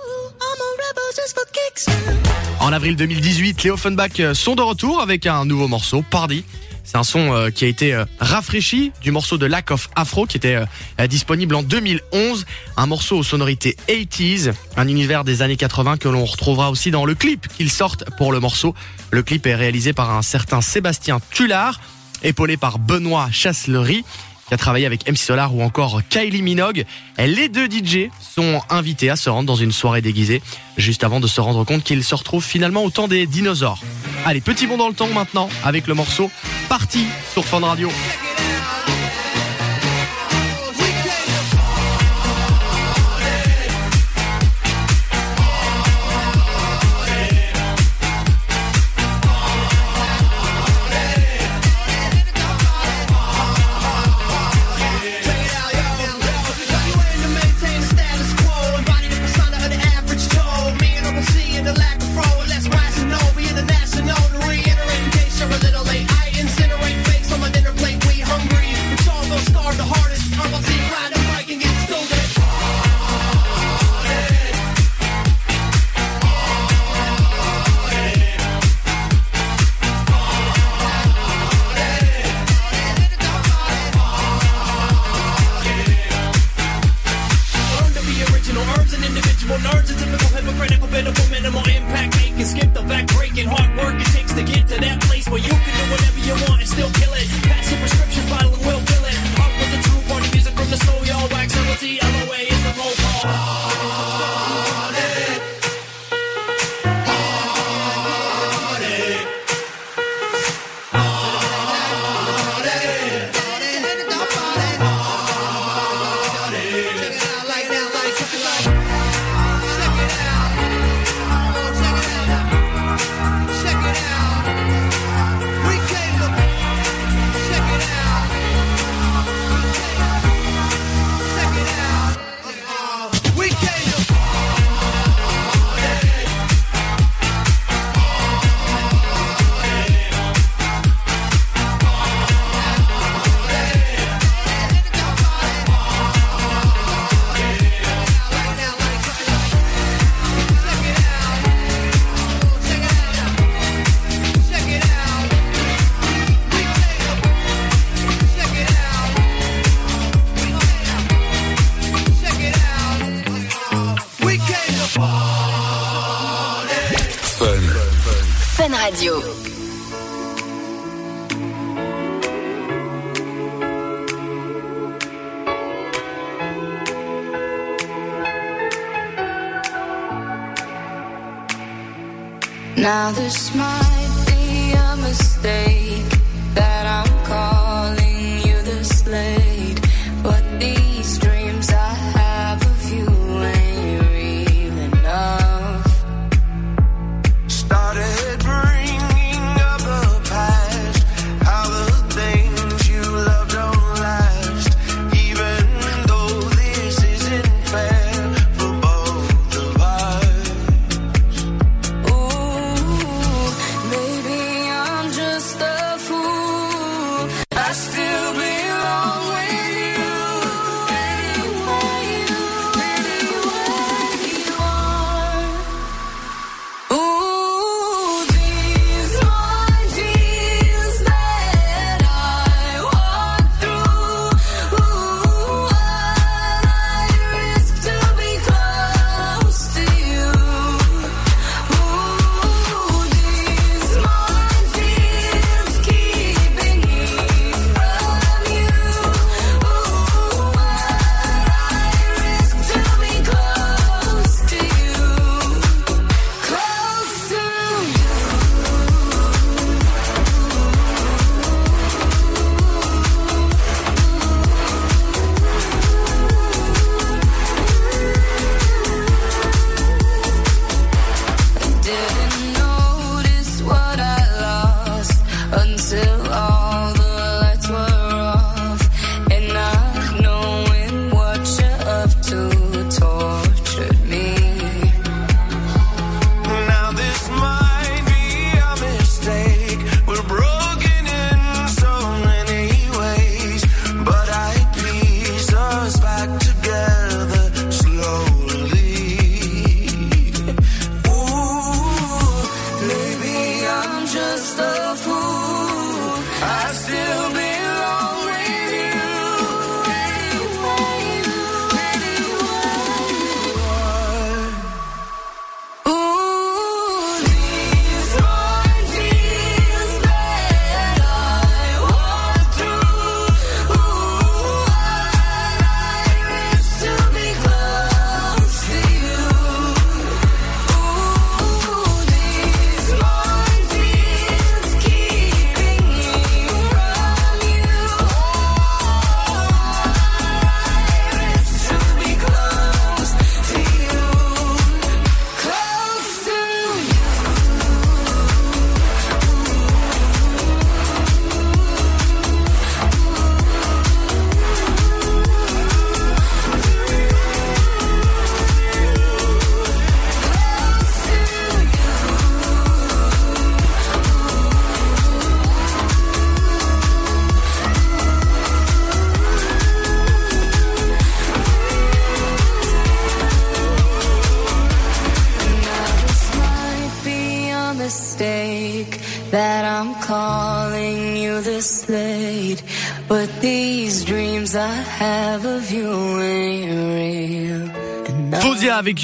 En 2.59 2.71
avril 2.71 2.95
2018, 2.95 3.63
les 3.63 3.71
Offenbach 3.71 4.33
sont 4.33 4.55
de 4.55 4.61
retour 4.61 5.01
avec 5.01 5.25
un 5.25 5.45
nouveau 5.45 5.67
morceau, 5.67 6.03
Party. 6.07 6.43
C'est 6.89 6.97
un 6.97 7.03
son 7.03 7.35
euh, 7.35 7.51
qui 7.51 7.65
a 7.65 7.67
été 7.67 7.93
euh, 7.93 8.03
rafraîchi 8.19 8.91
du 8.99 9.11
morceau 9.11 9.37
de 9.37 9.45
Lack 9.45 9.69
of 9.69 9.91
Afro 9.95 10.25
qui 10.25 10.37
était 10.37 10.55
euh, 10.99 11.05
disponible 11.05 11.53
en 11.53 11.61
2011. 11.61 12.47
Un 12.77 12.87
morceau 12.87 13.19
aux 13.19 13.23
sonorités 13.23 13.77
80s, 13.87 14.53
un 14.75 14.87
univers 14.87 15.23
des 15.23 15.43
années 15.43 15.55
80 15.55 15.97
que 15.97 16.09
l'on 16.09 16.25
retrouvera 16.25 16.71
aussi 16.71 16.89
dans 16.89 17.05
le 17.05 17.13
clip 17.13 17.47
qu'ils 17.47 17.69
sortent 17.69 18.05
pour 18.17 18.31
le 18.31 18.39
morceau. 18.39 18.73
Le 19.11 19.21
clip 19.21 19.45
est 19.45 19.53
réalisé 19.53 19.93
par 19.93 20.09
un 20.09 20.23
certain 20.23 20.61
Sébastien 20.61 21.19
Tullard, 21.29 21.79
épaulé 22.23 22.57
par 22.57 22.79
Benoît 22.79 23.29
Chasselery 23.31 24.03
qui 24.49 24.55
a 24.55 24.57
travaillé 24.57 24.87
avec 24.87 25.07
MC 25.07 25.17
Solar 25.17 25.55
ou 25.55 25.61
encore 25.61 26.01
Kylie 26.09 26.41
Minogue. 26.41 26.85
Les 27.17 27.49
deux 27.49 27.67
DJ 27.67 28.09
sont 28.19 28.61
invités 28.69 29.09
à 29.09 29.15
se 29.15 29.29
rendre 29.29 29.45
dans 29.45 29.55
une 29.55 29.71
soirée 29.71 30.01
déguisée, 30.01 30.41
juste 30.75 31.03
avant 31.03 31.19
de 31.19 31.27
se 31.27 31.39
rendre 31.39 31.63
compte 31.63 31.83
qu'ils 31.83 32.03
se 32.03 32.15
retrouvent 32.15 32.43
finalement 32.43 32.83
au 32.83 32.89
temps 32.89 33.07
des 33.07 33.27
dinosaures. 33.27 33.79
Allez, 34.25 34.41
petit 34.41 34.65
bond 34.65 34.77
dans 34.77 34.89
le 34.89 34.95
temps 34.95 35.07
maintenant, 35.07 35.49
avec 35.63 35.85
le 35.85 35.93
morceau 35.93 36.31
Parti 36.67 37.05
sur 37.31 37.45
Fun 37.45 37.59
Radio. 37.59 37.89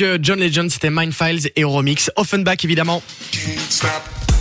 Euh, 0.01 0.17
John 0.21 0.39
Legend, 0.39 0.69
c'était 0.69 0.89
Mindfiles 0.89 1.51
et 1.55 1.61
Euromix. 1.61 2.11
Offenbach 2.15 2.63
évidemment. 2.63 3.01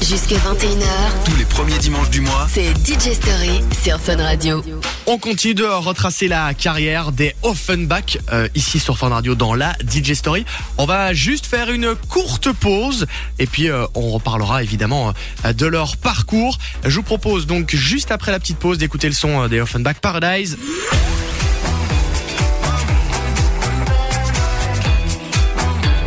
Jusque 0.01 0.33
21h. 0.33 1.25
Tous 1.25 1.37
les 1.37 1.45
premiers 1.45 1.79
dimanches 1.79 2.11
du 2.11 2.21
mois. 2.21 2.47
C'est 2.53 2.71
DJ 2.85 3.15
Story 3.15 3.61
sur 3.83 4.01
Fun 4.01 4.17
Radio. 4.17 4.63
On 5.07 5.19
continue 5.19 5.55
de 5.55 5.65
retracer 5.65 6.29
la 6.29 6.53
carrière 6.55 7.13
des 7.13 7.35
Offenbach 7.43 8.19
euh, 8.33 8.49
ici 8.55 8.79
sur 8.79 8.99
Fun 8.99 9.09
Radio 9.09 9.35
dans 9.35 9.55
la 9.55 9.75
DJ 9.81 10.13
Story. 10.15 10.45
On 10.79 10.87
va 10.87 11.15
juste 11.15 11.47
faire 11.47 11.71
une 11.71 11.95
courte 12.09 12.53
pause 12.53 13.07
et 13.39 13.47
puis 13.47 13.71
euh, 13.71 13.87
on 13.95 14.11
reparlera 14.11 14.63
évidemment 14.63 15.13
de 15.45 15.67
leur 15.67 15.97
parcours. 15.97 16.59
Je 16.85 16.97
vous 16.97 17.03
propose 17.03 17.47
donc 17.47 17.75
juste 17.75 18.11
après 18.11 18.33
la 18.33 18.41
petite 18.41 18.59
pause 18.59 18.79
d'écouter 18.79 19.09
le 19.09 19.15
son 19.15 19.49
des 19.49 19.61
Offenbach 19.61 19.97
Paradise. 20.01 20.59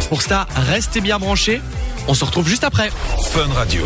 Pour 0.09 0.21
ça, 0.21 0.47
restez 0.55 1.01
bien 1.01 1.19
branchés. 1.19 1.61
On 2.07 2.13
se 2.13 2.23
retrouve 2.23 2.47
juste 2.47 2.63
après. 2.63 2.89
Fun 3.31 3.47
Radio. 3.53 3.83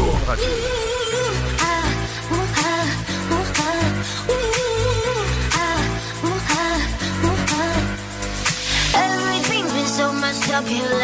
So 9.97 10.13
messed 10.13 10.49
up 10.51 10.65
here 10.67 11.01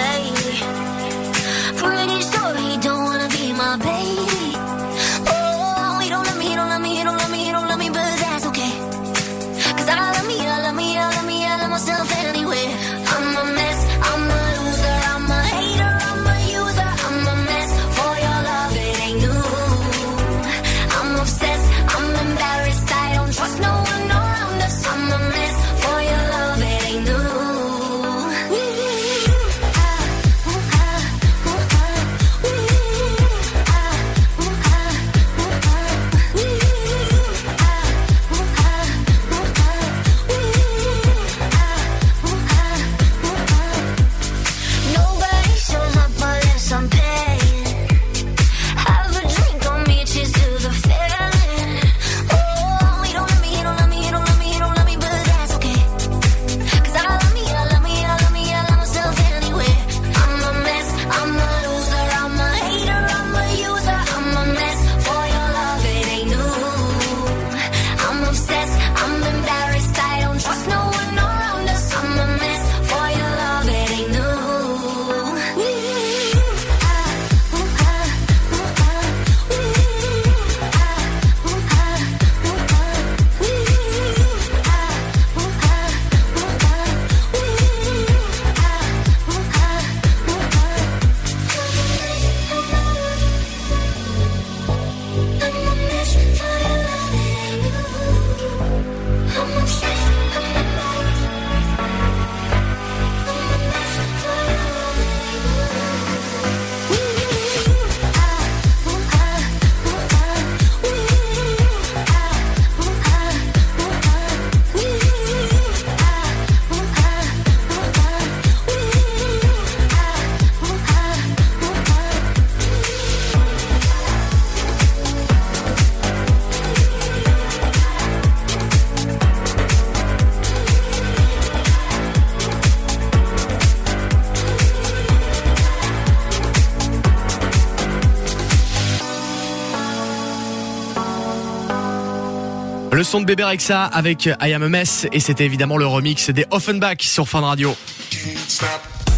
Le 142.98 143.04
son 143.04 143.22
de 143.22 143.26
Bébé 143.28 143.44
Rexa 143.44 143.84
avec 143.84 144.26
I 144.26 144.54
Am 144.54 144.64
a 144.64 144.70
Mess 144.70 145.06
et 145.14 145.20
c'était 145.20 145.46
évidemment 145.46 145.78
le 145.78 145.86
remix 145.86 146.32
des 146.32 146.48
Offenbach 146.50 147.02
sur 147.02 147.30
Fun 147.30 147.42
Radio. 147.42 147.76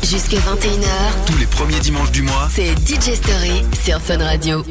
Jusque 0.03 0.33
21h, 0.33 1.25
Tous 1.25 1.37
les 1.37 1.45
premiers 1.45 1.79
dimanches 1.79 2.11
du 2.11 2.21
mois, 2.21 2.49
c'est 2.51 2.71
DJ 2.71 3.15
Story 3.15 3.63
sur 3.81 4.01
Fun 4.01 4.17
Radio. 4.17 4.65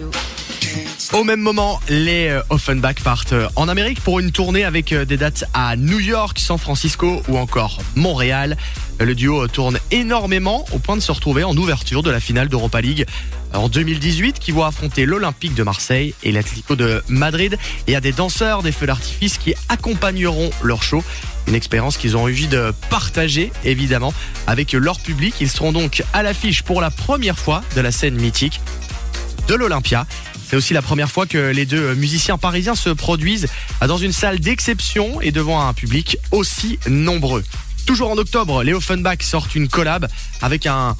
Au 1.14 1.24
même 1.24 1.40
moment, 1.40 1.80
les 1.88 2.28
euh, 2.28 2.42
Offenbach 2.50 2.96
partent 3.02 3.32
euh, 3.32 3.48
en 3.56 3.66
Amérique 3.68 3.98
pour 4.02 4.20
une 4.20 4.30
tournée 4.30 4.64
avec 4.64 4.92
euh, 4.92 5.06
des 5.06 5.16
dates 5.16 5.44
à 5.54 5.74
New 5.74 6.00
York, 6.00 6.38
San 6.38 6.58
Francisco 6.58 7.22
ou 7.28 7.38
encore 7.38 7.78
Montréal. 7.96 8.58
Le 9.00 9.14
duo 9.14 9.48
tourne 9.48 9.78
énormément 9.90 10.66
au 10.70 10.78
point 10.78 10.96
de 10.96 11.00
se 11.00 11.10
retrouver 11.10 11.44
en 11.44 11.56
ouverture 11.56 12.02
de 12.02 12.10
la 12.10 12.20
finale 12.20 12.48
d'Europa 12.48 12.82
League 12.82 13.06
en 13.54 13.70
2018 13.70 14.38
qui 14.38 14.50
voit 14.52 14.66
affronter 14.66 15.06
l'Olympique 15.06 15.54
de 15.54 15.62
Marseille 15.62 16.14
et 16.24 16.30
l'Atlético 16.30 16.76
de 16.76 17.02
Madrid. 17.08 17.56
Il 17.86 17.94
y 17.94 17.96
a 17.96 18.02
des 18.02 18.12
danseurs, 18.12 18.62
des 18.62 18.72
feux 18.72 18.86
d'artifice 18.86 19.38
qui 19.38 19.54
accompagneront 19.70 20.50
leur 20.62 20.82
show. 20.82 21.02
Une 21.46 21.54
expérience 21.54 21.96
qu'ils 21.96 22.18
ont 22.18 22.24
envie 22.24 22.48
de 22.48 22.74
partager 22.90 23.50
évidemment 23.64 24.12
avec 24.46 24.72
leur 24.72 25.00
public. 25.00 25.36
Ils 25.40 25.48
seront 25.48 25.72
donc 25.72 26.02
à 26.12 26.22
l'affiche 26.22 26.62
pour 26.62 26.82
la 26.82 26.90
première 26.90 27.38
fois 27.38 27.62
de 27.76 27.80
la 27.80 27.92
scène 27.92 28.16
mythique 28.16 28.60
de 29.48 29.54
l'Olympia. 29.54 30.06
C'est 30.48 30.56
aussi 30.56 30.72
la 30.72 30.80
première 30.80 31.10
fois 31.10 31.26
que 31.26 31.50
les 31.50 31.66
deux 31.66 31.94
musiciens 31.94 32.38
parisiens 32.38 32.74
se 32.74 32.88
produisent 32.88 33.48
dans 33.86 33.98
une 33.98 34.12
salle 34.12 34.40
d'exception 34.40 35.20
et 35.20 35.30
devant 35.30 35.60
un 35.60 35.74
public 35.74 36.16
aussi 36.30 36.78
nombreux. 36.88 37.44
Toujours 37.84 38.10
en 38.10 38.16
octobre, 38.16 38.62
les 38.62 38.72
Offenbach 38.72 39.18
sortent 39.20 39.54
une 39.54 39.68
collab 39.68 40.08
avec 40.40 40.64
un 40.64 40.96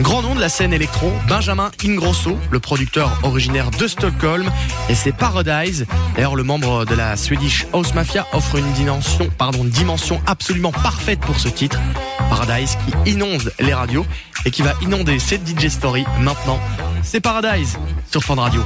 grand 0.00 0.22
nom 0.22 0.34
de 0.34 0.40
la 0.40 0.48
scène 0.48 0.72
électro, 0.72 1.12
Benjamin 1.28 1.70
Ingrosso, 1.84 2.36
le 2.50 2.58
producteur 2.58 3.20
originaire 3.22 3.70
de 3.70 3.86
Stockholm, 3.86 4.50
et 4.88 4.96
c'est 4.96 5.12
Paradise. 5.12 5.86
D'ailleurs, 6.16 6.34
le 6.34 6.42
membre 6.42 6.84
de 6.86 6.94
la 6.94 7.16
Swedish 7.16 7.66
House 7.72 7.94
Mafia 7.94 8.26
offre 8.32 8.56
une 8.56 8.72
dimension, 8.72 9.30
pardon, 9.38 9.62
une 9.62 9.70
dimension 9.70 10.20
absolument 10.26 10.72
parfaite 10.72 11.20
pour 11.20 11.38
ce 11.38 11.48
titre. 11.48 11.78
Paradise 12.28 12.76
qui 13.04 13.12
inonde 13.12 13.52
les 13.60 13.74
radios 13.74 14.06
et 14.44 14.50
qui 14.50 14.62
va 14.62 14.72
inonder 14.82 15.18
cette 15.18 15.46
DJ 15.46 15.68
Story 15.68 16.04
maintenant. 16.20 16.60
C'est 17.02 17.20
Paradise 17.20 17.78
sur 18.10 18.22
Fun 18.22 18.36
Radio. 18.36 18.62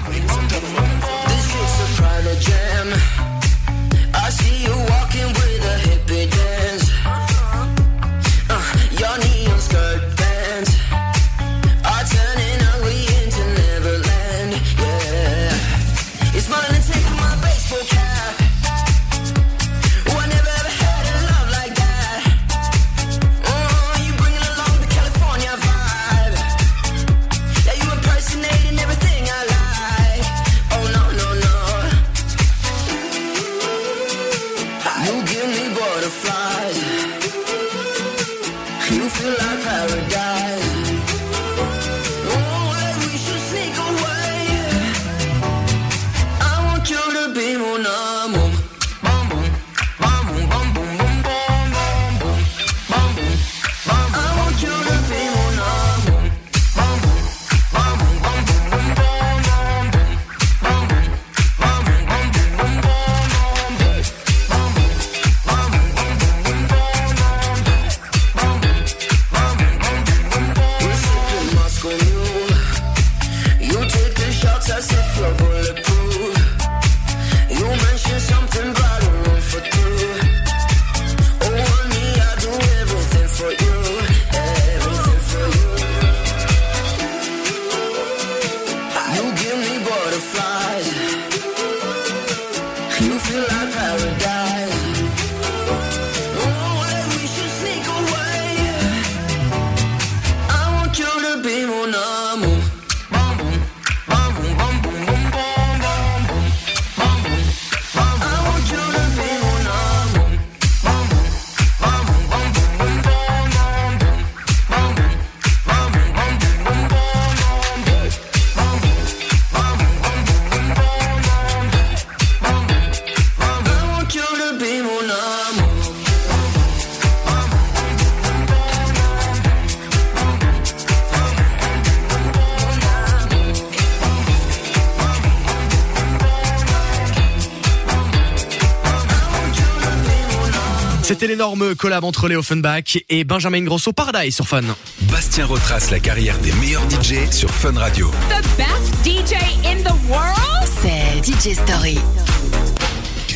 L'énorme 141.31 141.77
collab 141.77 142.03
entre 142.03 142.27
les 142.27 142.35
Offenbach 142.35 142.99
et 143.09 143.23
Benjamin 143.23 143.63
Grosso 143.63 143.93
Paradise 143.93 144.35
sur 144.35 144.49
Fun. 144.49 144.63
Bastien 145.03 145.47
retrace 145.47 145.93
la 145.93 146.01
carrière 146.01 146.37
des 146.41 146.51
meilleurs 146.55 146.83
DJ 146.91 147.31
sur 147.31 147.49
Fun 147.51 147.79
Radio. 147.79 148.11
The 148.29 148.43
best 148.57 148.93
DJ 149.05 149.37
in 149.65 149.77
the 149.85 149.95
world? 150.09 150.35
C'est 150.83 151.25
DJ 151.25 151.55
Story. 151.55 151.99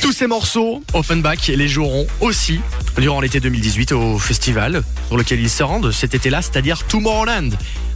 Tous 0.03 0.11
ces 0.11 0.27
morceaux, 0.27 0.83
Offenbach 0.93 1.47
les 1.47 1.69
joueront 1.69 2.09
aussi 2.21 2.59
durant 2.99 3.21
l'été 3.21 3.39
2018 3.39 3.93
au 3.93 4.19
festival 4.19 4.83
sur 5.07 5.17
lequel 5.17 5.39
ils 5.39 5.49
se 5.49 5.63
rendent 5.63 5.93
cet 5.93 6.17
été-là, 6.17 6.43
c'est-à-dire 6.43 6.85
Tomorrowland. 6.89 7.51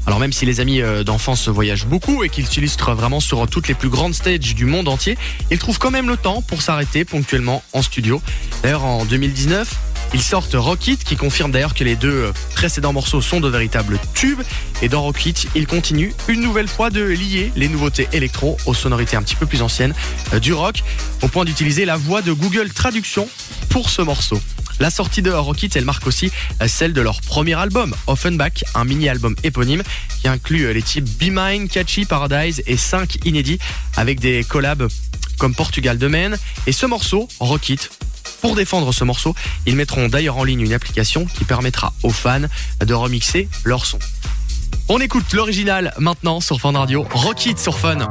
Alors 0.06 0.20
même 0.20 0.32
si 0.32 0.46
les 0.46 0.60
amis 0.60 0.80
euh, 0.80 1.02
d'enfance 1.02 1.48
voyagent 1.48 1.86
beaucoup 1.86 2.24
et 2.24 2.28
qu'ils 2.28 2.46
s'illustrent 2.46 2.94
vraiment 2.94 3.20
sur 3.20 3.46
toutes 3.48 3.68
les 3.68 3.74
plus 3.74 3.90
grandes 3.90 4.14
stages 4.14 4.54
du 4.54 4.64
monde 4.64 4.88
entier, 4.88 5.18
ils 5.50 5.58
trouvent 5.58 5.78
quand 5.78 5.90
même 5.90 6.08
le 6.08 6.16
temps 6.16 6.40
pour 6.40 6.62
s'arrêter 6.62 7.04
ponctuellement 7.04 7.62
en 7.72 7.82
studio. 7.82 8.22
D'ailleurs 8.62 8.84
en 8.84 9.04
2019, 9.04 9.87
ils 10.14 10.22
sortent 10.22 10.54
Rock 10.54 10.86
It 10.88 11.04
qui 11.04 11.16
confirme 11.16 11.50
d'ailleurs 11.50 11.74
que 11.74 11.84
les 11.84 11.96
deux 11.96 12.08
euh, 12.08 12.32
précédents 12.54 12.92
morceaux 12.92 13.20
sont 13.20 13.40
de 13.40 13.48
véritables 13.48 13.98
tubes. 14.14 14.40
Et 14.80 14.88
dans 14.88 15.02
Rock 15.02 15.26
It, 15.26 15.48
ils 15.54 15.66
continuent 15.66 16.12
une 16.28 16.40
nouvelle 16.40 16.68
fois 16.68 16.90
de 16.90 17.02
lier 17.02 17.52
les 17.56 17.68
nouveautés 17.68 18.08
électro 18.12 18.56
aux 18.66 18.74
sonorités 18.74 19.16
un 19.16 19.22
petit 19.22 19.36
peu 19.36 19.46
plus 19.46 19.60
anciennes 19.60 19.94
euh, 20.32 20.40
du 20.40 20.52
rock, 20.52 20.82
au 21.22 21.28
point 21.28 21.44
d'utiliser 21.44 21.84
la 21.84 21.96
voix 21.96 22.22
de 22.22 22.32
Google 22.32 22.70
Traduction 22.70 23.28
pour 23.68 23.90
ce 23.90 24.02
morceau. 24.02 24.40
La 24.80 24.90
sortie 24.90 25.22
de 25.22 25.30
Rock 25.30 25.64
It, 25.64 25.76
elle 25.76 25.84
marque 25.84 26.06
aussi 26.06 26.30
euh, 26.62 26.68
celle 26.68 26.92
de 26.92 27.00
leur 27.00 27.20
premier 27.20 27.54
album, 27.54 27.94
Offenbach, 28.06 28.64
un 28.74 28.84
mini-album 28.84 29.36
éponyme 29.42 29.82
qui 30.20 30.28
inclut 30.28 30.72
les 30.72 30.82
types 30.82 31.04
Be 31.18 31.30
Mine, 31.30 31.68
Catchy, 31.68 32.04
Paradise 32.04 32.62
et 32.66 32.76
5 32.76 33.26
inédits 33.26 33.58
avec 33.96 34.20
des 34.20 34.44
collabs 34.44 34.88
comme 35.38 35.54
Portugal 35.54 35.98
de 35.98 36.06
Maine. 36.06 36.36
Et 36.66 36.72
ce 36.72 36.86
morceau, 36.86 37.28
Rock 37.40 37.68
It, 37.70 37.90
pour 38.40 38.54
défendre 38.54 38.92
ce 38.92 39.04
morceau, 39.04 39.34
ils 39.66 39.76
mettront 39.76 40.08
d'ailleurs 40.08 40.36
en 40.36 40.44
ligne 40.44 40.60
une 40.60 40.72
application 40.72 41.26
qui 41.26 41.44
permettra 41.44 41.92
aux 42.02 42.10
fans 42.10 42.42
de 42.84 42.94
remixer 42.94 43.48
leur 43.64 43.86
son. 43.86 43.98
On 44.88 45.00
écoute 45.00 45.32
l'original 45.32 45.92
maintenant 45.98 46.40
sur 46.40 46.60
Fun 46.60 46.72
Radio, 46.72 47.06
Rock 47.12 47.46
It 47.46 47.58
sur 47.58 47.78
Fun. 47.78 48.08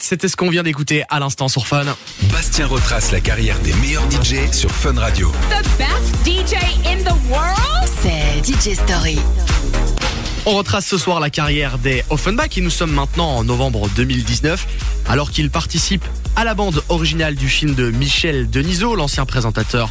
C'était 0.00 0.28
ce 0.28 0.36
qu'on 0.36 0.48
vient 0.48 0.62
d'écouter 0.62 1.04
à 1.10 1.18
l'instant 1.18 1.48
sur 1.48 1.66
Fun. 1.66 1.84
Bastien 2.30 2.66
retrace 2.66 3.10
la 3.12 3.20
carrière 3.20 3.58
des 3.60 3.72
meilleurs 3.74 4.04
DJ 4.10 4.50
sur 4.52 4.70
Fun 4.70 4.94
Radio. 4.98 5.32
The 5.50 5.62
best 5.76 6.14
DJ 6.24 6.54
in 6.86 7.02
the 7.04 7.14
world? 7.28 7.88
C'est 8.00 8.42
DJ 8.46 8.74
Story. 8.74 9.18
On 10.46 10.56
retrace 10.56 10.86
ce 10.86 10.98
soir 10.98 11.20
la 11.20 11.30
carrière 11.30 11.78
des 11.78 12.04
Offenbach 12.10 12.56
et 12.56 12.60
nous 12.60 12.70
sommes 12.70 12.92
maintenant 12.92 13.36
en 13.36 13.44
novembre 13.44 13.88
2019 13.94 14.66
alors 15.08 15.30
qu'ils 15.30 15.50
participent 15.50 16.06
à 16.36 16.44
la 16.44 16.54
bande 16.54 16.82
originale 16.88 17.34
du 17.34 17.48
film 17.48 17.74
de 17.74 17.90
Michel 17.90 18.48
Denisot, 18.48 18.94
l'ancien 18.94 19.26
présentateur 19.26 19.90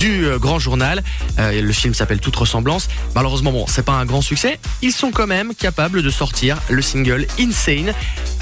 du 0.00 0.24
euh, 0.24 0.38
Grand 0.38 0.58
Journal. 0.58 1.04
Euh, 1.38 1.60
le 1.60 1.72
film 1.72 1.94
s'appelle 1.94 2.20
Toute 2.20 2.34
ressemblance. 2.34 2.88
Malheureusement, 3.14 3.52
bon, 3.52 3.66
c'est 3.68 3.84
pas 3.84 3.92
un 3.92 4.06
grand 4.06 4.22
succès. 4.22 4.58
Ils 4.82 4.92
sont 4.92 5.12
quand 5.12 5.26
même 5.26 5.54
capables 5.54 6.02
de 6.02 6.10
sortir 6.10 6.58
le 6.68 6.82
single 6.82 7.26
Insane 7.38 7.92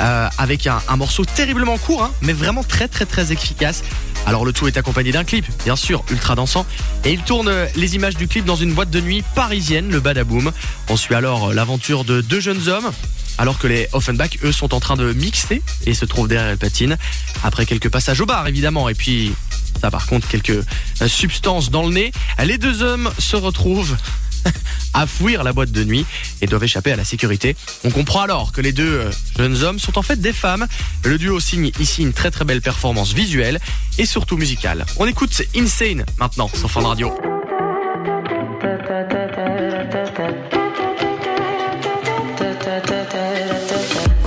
euh, 0.01 0.29
avec 0.39 0.67
un, 0.67 0.81
morceau 0.97 1.25
terriblement 1.25 1.77
court, 1.79 2.05
hein, 2.05 2.13
mais 2.23 2.33
vraiment 2.33 2.63
très 2.63 2.89
très 2.89 3.07
très 3.07 3.33
efficace. 3.33 3.83
Alors 4.27 4.45
le 4.45 4.53
tout 4.53 4.69
est 4.69 4.77
accompagné 4.77 5.13
d'un 5.13 5.25
clip, 5.25 5.45
bien 5.65 5.77
sûr, 5.77 6.05
ultra 6.11 6.35
dansant. 6.35 6.67
Et 7.05 7.13
ils 7.13 7.23
tournent 7.23 7.49
euh, 7.49 7.67
les 7.77 7.95
images 7.97 8.17
du 8.17 8.29
clip 8.29 8.45
dans 8.45 8.57
une 8.57 8.75
boîte 8.75 8.91
de 8.91 9.01
nuit 9.01 9.25
parisienne, 9.35 9.91
le 9.91 10.01
Badaboom. 10.01 10.53
On 10.89 10.97
suit 10.97 11.15
alors 11.15 11.53
l'aventure 11.53 12.05
de 12.05 12.21
deux 12.21 12.41
jeunes 12.41 12.69
hommes. 12.69 12.91
Alors 13.39 13.59
que 13.59 13.69
les 13.69 13.89
Offenbach, 13.93 14.31
eux, 14.43 14.53
sont 14.53 14.75
en 14.75 14.81
train 14.81 14.97
de 14.97 15.13
mixer 15.13 15.63
et 15.87 15.95
se 15.95 16.05
trouvent 16.05 16.27
derrière 16.27 16.51
les 16.51 16.57
platines. 16.57 16.97
Après 17.45 17.67
quelques 17.67 17.89
passages 17.89 18.21
au 18.21 18.27
bar, 18.27 18.49
évidemment. 18.49 18.89
Et 18.89 18.95
puis, 18.95 19.33
ça 19.81 19.91
par 19.91 20.07
contre, 20.07 20.27
quelques 20.27 20.65
substances 21.07 21.71
dans 21.71 21.87
le 21.87 21.93
nez. 21.93 22.13
Les 22.45 22.59
deux 22.59 22.83
hommes 22.83 23.11
se 23.19 23.37
retrouvent 23.37 23.97
à 24.95 25.07
fuir 25.07 25.45
la 25.45 25.53
boîte 25.53 25.71
de 25.71 25.85
nuit 25.85 26.07
et 26.41 26.47
doivent 26.47 26.65
échapper 26.65 26.93
à 26.93 26.97
la 26.97 27.05
sécurité. 27.05 27.57
On 27.85 27.91
comprend 27.91 28.23
alors 28.23 28.53
que 28.53 28.61
les 28.61 28.73
deux 28.73 29.01
euh, 29.01 29.11
jeunes 29.37 29.63
hommes 29.63 29.79
sont 29.79 29.99
en 29.99 30.03
fait 30.03 30.21
des 30.21 30.33
femmes. 30.33 30.67
Le 31.05 31.19
duo 31.19 31.41
signe 31.41 31.71
ici 31.79 32.03
une 32.03 32.13
très 32.13 32.31
très 32.31 32.45
belle 32.45 32.63
performance 32.63 33.13
visuelle 33.13 33.61
et 33.99 34.07
surtout 34.07 34.37
musicale. 34.37 34.87
On 34.97 35.07
écoute 35.07 35.43
Insane 35.57 36.05
maintenant 36.19 36.51
sur 36.55 36.71
Fun 36.71 36.83
Radio. 36.83 37.13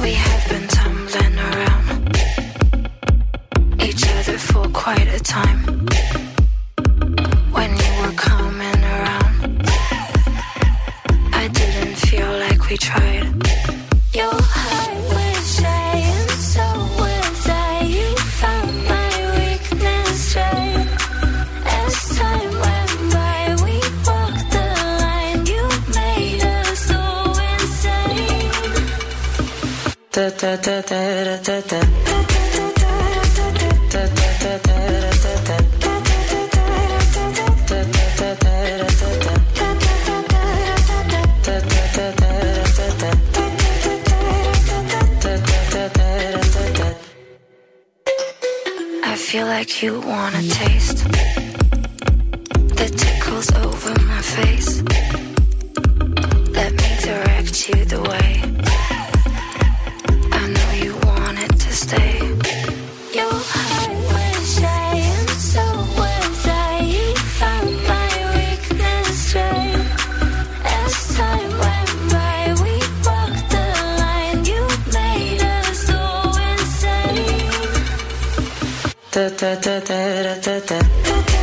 We 0.02 0.16
da 31.46 31.60
da 31.62 31.62
da 31.70 31.81
ta 79.30 79.30
ta 79.30 79.56
ta 79.56 79.80
ta 79.82 80.34
ta 80.42 80.60
ta 80.68 81.41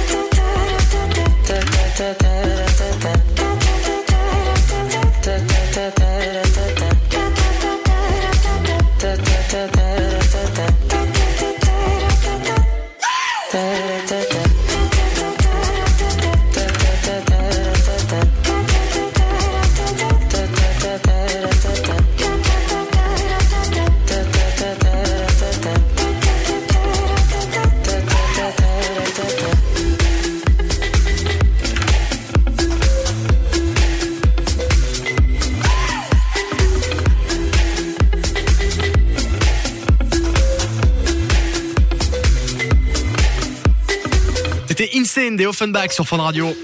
des 45.38 45.46
Offenbach 45.46 45.92
sur 45.92 46.06
Fun 46.06 46.16
Radio. 46.16 46.54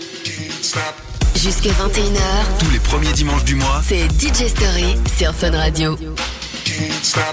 Jusque 1.36 1.66
21h, 1.66 2.58
Tous 2.58 2.70
les 2.72 2.80
premiers 2.80 3.12
dimanches 3.12 3.44
du 3.44 3.54
mois, 3.54 3.80
c'est 3.86 4.06
DJ 4.06 4.48
Story 4.48 4.96
sur 5.16 5.32
Fun 5.32 5.52
Radio. 5.52 5.96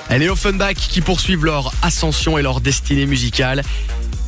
Elle 0.09 0.21
est 0.21 0.29
Offenbach 0.29 0.75
qui 0.75 1.01
poursuivent 1.01 1.43
leur 1.43 1.73
ascension 1.81 2.37
et 2.37 2.43
leur 2.43 2.61
destinée 2.61 3.07
musicale. 3.07 3.63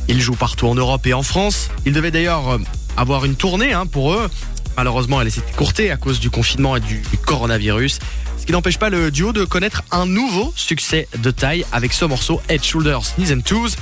Ils 0.08 0.20
jouent 0.20 0.34
partout 0.34 0.66
en 0.66 0.74
Europe 0.74 1.06
et 1.06 1.14
en 1.14 1.22
France. 1.22 1.70
Ils 1.86 1.92
devaient 1.92 2.10
d'ailleurs 2.10 2.48
euh, 2.50 2.58
avoir 2.96 3.24
une 3.24 3.36
tournée 3.36 3.72
hein, 3.72 3.86
pour 3.86 4.12
eux. 4.12 4.28
Malheureusement, 4.76 5.20
elle 5.20 5.30
s'est 5.30 5.42
écourtée 5.48 5.92
à 5.92 5.96
cause 5.96 6.18
du 6.18 6.30
confinement 6.30 6.76
et 6.76 6.80
du 6.80 7.00
coronavirus. 7.24 8.00
Ce 8.38 8.44
qui 8.44 8.52
n'empêche 8.52 8.78
pas 8.78 8.90
le 8.90 9.12
duo 9.12 9.32
de 9.32 9.44
connaître 9.44 9.84
un 9.92 10.04
nouveau 10.04 10.52
succès 10.56 11.06
de 11.16 11.30
taille 11.30 11.64
avec 11.70 11.92
ce 11.92 12.04
morceau 12.04 12.40
Head, 12.48 12.64
Shoulders, 12.64 13.14
Knees 13.16 13.32
and 13.32 13.42
Toes 13.42 13.76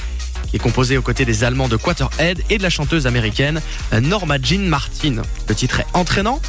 est 0.53 0.59
composé 0.59 0.97
aux 0.97 1.03
côtés 1.03 1.25
des 1.25 1.45
Allemands 1.45 1.69
de 1.69 1.77
Quarterhead 1.77 2.43
et 2.51 2.59
de 2.59 2.63
la 2.63 2.71
chanteuse 2.71 3.07
américaine 3.07 3.61
euh, 3.93 4.01
Norma 4.01 4.37
Jean 4.43 4.69
Martin. 4.69 5.23
Le 5.49 5.55
titre 5.55 5.81
est 5.81 5.87
entraînant 5.95 6.41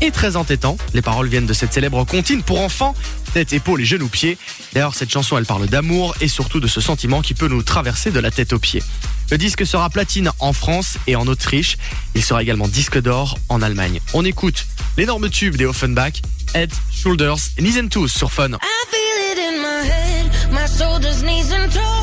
et 0.00 0.10
très 0.10 0.36
entêtant. 0.36 0.76
Les 0.94 1.02
paroles 1.02 1.28
viennent 1.28 1.46
de 1.46 1.52
cette 1.52 1.72
célèbre 1.72 2.04
comptine 2.04 2.42
pour 2.42 2.60
enfants, 2.60 2.94
tête, 3.32 3.52
épaules 3.52 3.80
et 3.80 3.84
genoux, 3.84 4.08
pieds. 4.08 4.38
D'ailleurs, 4.72 4.94
cette 4.94 5.10
chanson, 5.10 5.36
elle 5.38 5.46
parle 5.46 5.66
d'amour 5.66 6.14
et 6.20 6.28
surtout 6.28 6.60
de 6.60 6.66
ce 6.66 6.80
sentiment 6.80 7.22
qui 7.22 7.34
peut 7.34 7.48
nous 7.48 7.62
traverser 7.62 8.10
de 8.10 8.20
la 8.20 8.30
tête 8.30 8.52
aux 8.52 8.58
pieds. 8.58 8.82
Le 9.30 9.38
disque 9.38 9.66
sera 9.66 9.90
platine 9.90 10.30
en 10.38 10.52
France 10.52 10.96
et 11.06 11.16
en 11.16 11.26
Autriche. 11.26 11.76
Il 12.14 12.22
sera 12.22 12.42
également 12.42 12.68
disque 12.68 12.98
d'or 13.00 13.38
en 13.48 13.60
Allemagne. 13.60 14.00
On 14.14 14.24
écoute 14.24 14.66
l'énorme 14.96 15.28
tube 15.28 15.56
des 15.56 15.66
Offenbach, 15.66 16.22
Head, 16.54 16.72
Shoulders, 16.90 17.36
Knees 17.58 17.78
and 17.80 17.88
Toes 17.88 18.08
sur 18.08 18.32
Fun. 18.32 18.52
I 18.52 18.86
feel 18.90 19.32
it 19.32 19.38
in 19.38 19.60
my 19.60 19.86
head, 19.86 20.30
my 20.50 20.66
shoulders, 20.66 21.22
knees 21.22 21.52
and 21.52 21.68
toes, 21.70 21.97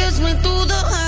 gets 0.00 0.18
me 0.18 0.32
through 0.42 0.64
the 0.64 0.99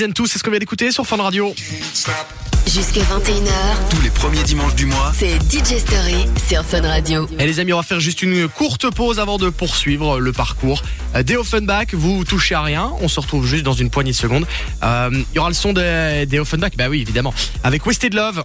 And 0.00 0.12
Toes, 0.12 0.26
c'est 0.26 0.38
ce 0.38 0.42
qu'on 0.44 0.50
vient 0.50 0.58
d'écouter 0.58 0.90
sur 0.90 1.06
Fun 1.06 1.18
Radio. 1.18 1.54
Jusque 2.66 2.96
21h, 2.96 3.90
tous 3.90 4.00
les 4.00 4.08
premiers 4.10 4.42
dimanches 4.44 4.74
du 4.74 4.86
mois, 4.86 5.12
c'est 5.18 5.34
DJ 5.50 5.78
Story 5.78 6.26
sur 6.48 6.64
Fun 6.64 6.80
Radio. 6.80 7.28
Et 7.38 7.46
les 7.46 7.60
amis, 7.60 7.72
on 7.74 7.76
va 7.76 7.82
faire 7.82 8.00
juste 8.00 8.22
une 8.22 8.48
courte 8.48 8.88
pause 8.90 9.18
avant 9.20 9.36
de 9.36 9.50
poursuivre 9.50 10.18
le 10.18 10.32
parcours 10.32 10.82
Euh, 11.14 11.22
des 11.22 11.36
Offenbach. 11.36 11.88
Vous 11.92 12.24
touchez 12.24 12.54
à 12.54 12.62
rien, 12.62 12.90
on 13.00 13.08
se 13.08 13.20
retrouve 13.20 13.46
juste 13.46 13.64
dans 13.64 13.74
une 13.74 13.90
poignée 13.90 14.12
de 14.12 14.16
secondes. 14.16 14.46
Euh, 14.82 15.10
Il 15.12 15.36
y 15.36 15.38
aura 15.38 15.50
le 15.50 15.54
son 15.54 15.72
des, 15.74 16.24
des 16.26 16.38
Offenbach, 16.38 16.72
bah 16.76 16.88
oui, 16.88 17.02
évidemment, 17.02 17.34
avec 17.62 17.84
Wasted 17.84 18.14
Love. 18.14 18.44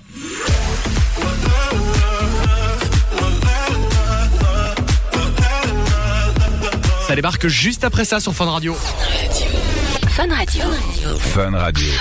Ça 7.08 7.16
débarque 7.16 7.48
juste 7.48 7.84
après 7.86 8.04
ça 8.04 8.20
sur 8.20 8.34
Fun 8.36 8.46
Radio. 8.52 8.76
Fun 10.18 10.32
Radio. 10.32 10.66
Fun 11.20 11.54
Radio. 11.54 11.94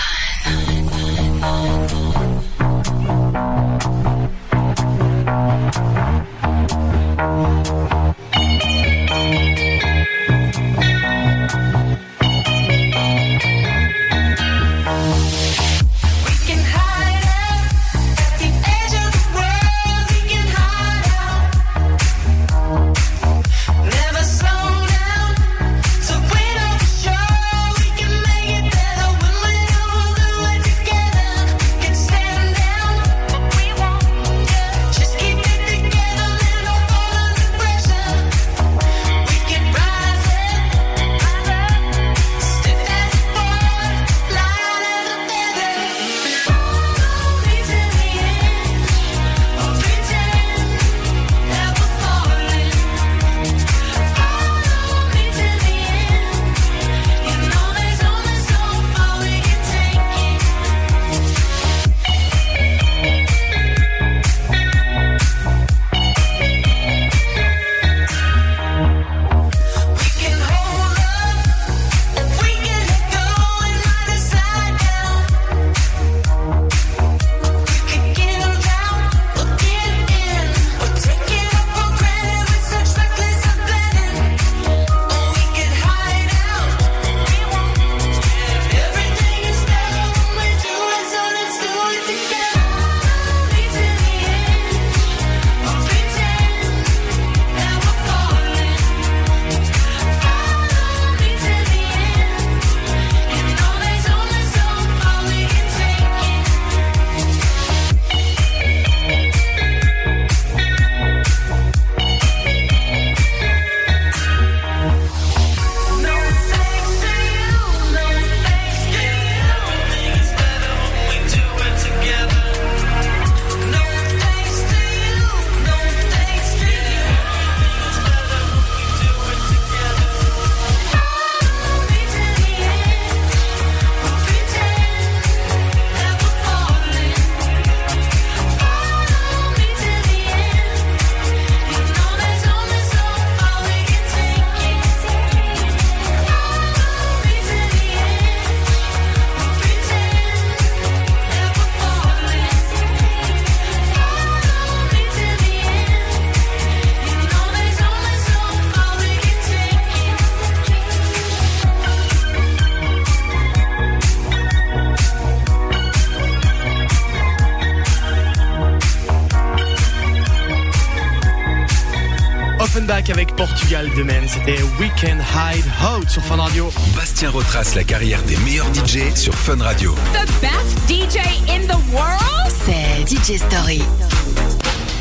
Offenbach 172.76 173.08
avec 173.08 173.34
Portugal 173.36 173.90
demain. 173.96 174.20
C'était 174.28 174.58
Weekend 174.78 175.22
Hide 175.34 175.64
Out 175.82 176.10
sur 176.10 176.22
Fun 176.22 176.36
Radio. 176.36 176.70
Bastien 176.94 177.30
retrace 177.30 177.74
la 177.74 177.84
carrière 177.84 178.22
des 178.24 178.36
meilleurs 178.38 178.66
DJ 178.74 179.14
sur 179.14 179.32
Fun 179.32 179.56
Radio. 179.62 179.94
The 180.12 180.26
best 180.42 180.78
DJ 180.86 181.16
in 181.48 181.66
the 181.66 181.78
world? 181.90 182.52
C'est 182.66 183.08
DJ 183.08 183.38
Story. 183.38 183.80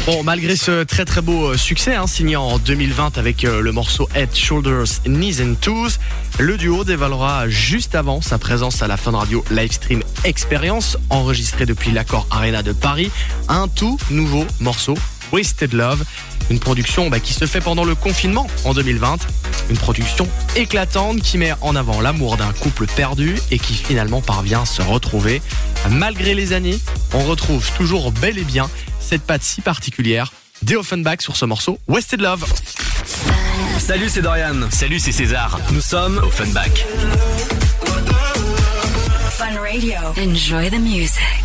Bon, 0.05 0.23
malgré 0.23 0.55
ce 0.55 0.83
très 0.83 1.03
très 1.03 1.19
beau 1.19 1.47
euh, 1.47 1.57
succès 1.57 1.95
hein, 1.95 2.07
signé 2.07 2.37
en 2.37 2.59
2020 2.59 3.17
avec 3.17 3.43
euh, 3.43 3.59
le 3.59 3.73
morceau 3.73 4.07
Head, 4.15 4.33
Shoulders, 4.33 5.01
Knees 5.03 5.43
and 5.43 5.55
Toes, 5.59 5.99
le 6.39 6.55
duo 6.55 6.85
dévoilera 6.85 7.49
juste 7.49 7.93
avant 7.93 8.21
sa 8.21 8.37
présence 8.37 8.83
à 8.83 8.87
la 8.87 8.95
Fun 8.95 9.17
Radio 9.17 9.43
Livestream 9.51 10.01
Experience, 10.23 10.97
enregistré 11.09 11.65
depuis 11.65 11.91
l'accord 11.91 12.25
Arena 12.31 12.63
de 12.63 12.71
Paris, 12.71 13.11
un 13.49 13.67
tout 13.67 13.97
nouveau 14.11 14.45
morceau, 14.61 14.95
Wasted 15.33 15.73
Love, 15.73 16.05
une 16.49 16.59
production 16.59 17.09
bah, 17.09 17.19
qui 17.19 17.33
se 17.33 17.45
fait 17.45 17.61
pendant 17.61 17.83
le 17.83 17.95
confinement 17.95 18.47
en 18.63 18.73
2020, 18.73 19.17
une 19.69 19.77
production 19.77 20.27
éclatante 20.55 21.21
qui 21.21 21.37
met 21.37 21.53
en 21.61 21.75
avant 21.75 22.01
l'amour 22.01 22.37
d'un 22.37 22.51
couple 22.53 22.85
perdu 22.87 23.35
et 23.51 23.59
qui 23.59 23.73
finalement 23.73 24.21
parvient 24.21 24.61
à 24.61 24.65
se 24.65 24.81
retrouver. 24.81 25.41
Malgré 25.89 26.35
les 26.35 26.53
années, 26.53 26.79
on 27.13 27.23
retrouve 27.23 27.69
toujours 27.77 28.11
bel 28.11 28.37
et 28.37 28.43
bien 28.43 28.69
cette 28.99 29.23
patte 29.23 29.43
si 29.43 29.61
particulière 29.61 30.31
des 30.61 30.75
Offenbach 30.75 31.17
sur 31.19 31.35
ce 31.35 31.45
morceau 31.45 31.79
Wasted 31.87 32.21
Love. 32.21 32.45
Salut, 33.77 34.09
c'est 34.09 34.21
Dorian. 34.21 34.69
Salut, 34.71 34.99
c'est 34.99 35.11
César. 35.11 35.59
Nous 35.71 35.81
sommes 35.81 36.17
Offenbach. 36.19 36.85
Fun 39.31 39.59
Radio. 39.59 39.95
Enjoy 40.17 40.69
the 40.69 40.79
music. 40.79 41.44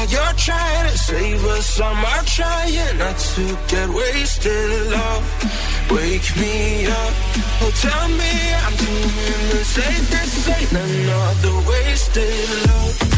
While 0.00 0.08
you're 0.08 0.32
trying 0.32 0.90
to 0.90 0.96
save 0.96 1.44
us, 1.44 1.78
I'm 1.78 2.24
trying 2.24 2.96
not 2.96 3.18
to 3.18 3.58
get 3.68 3.86
wasted. 3.90 4.86
Love, 4.90 5.90
wake 5.90 6.36
me 6.38 6.86
up. 6.86 7.12
Oh, 7.60 7.70
tell 7.82 8.08
me 8.08 8.32
I'm 8.64 8.76
doing 8.76 9.50
the 9.50 9.62
safest. 9.62 10.48
Ain't 10.48 10.72
another 10.72 11.68
wasted 11.68 12.66
love. 12.66 13.09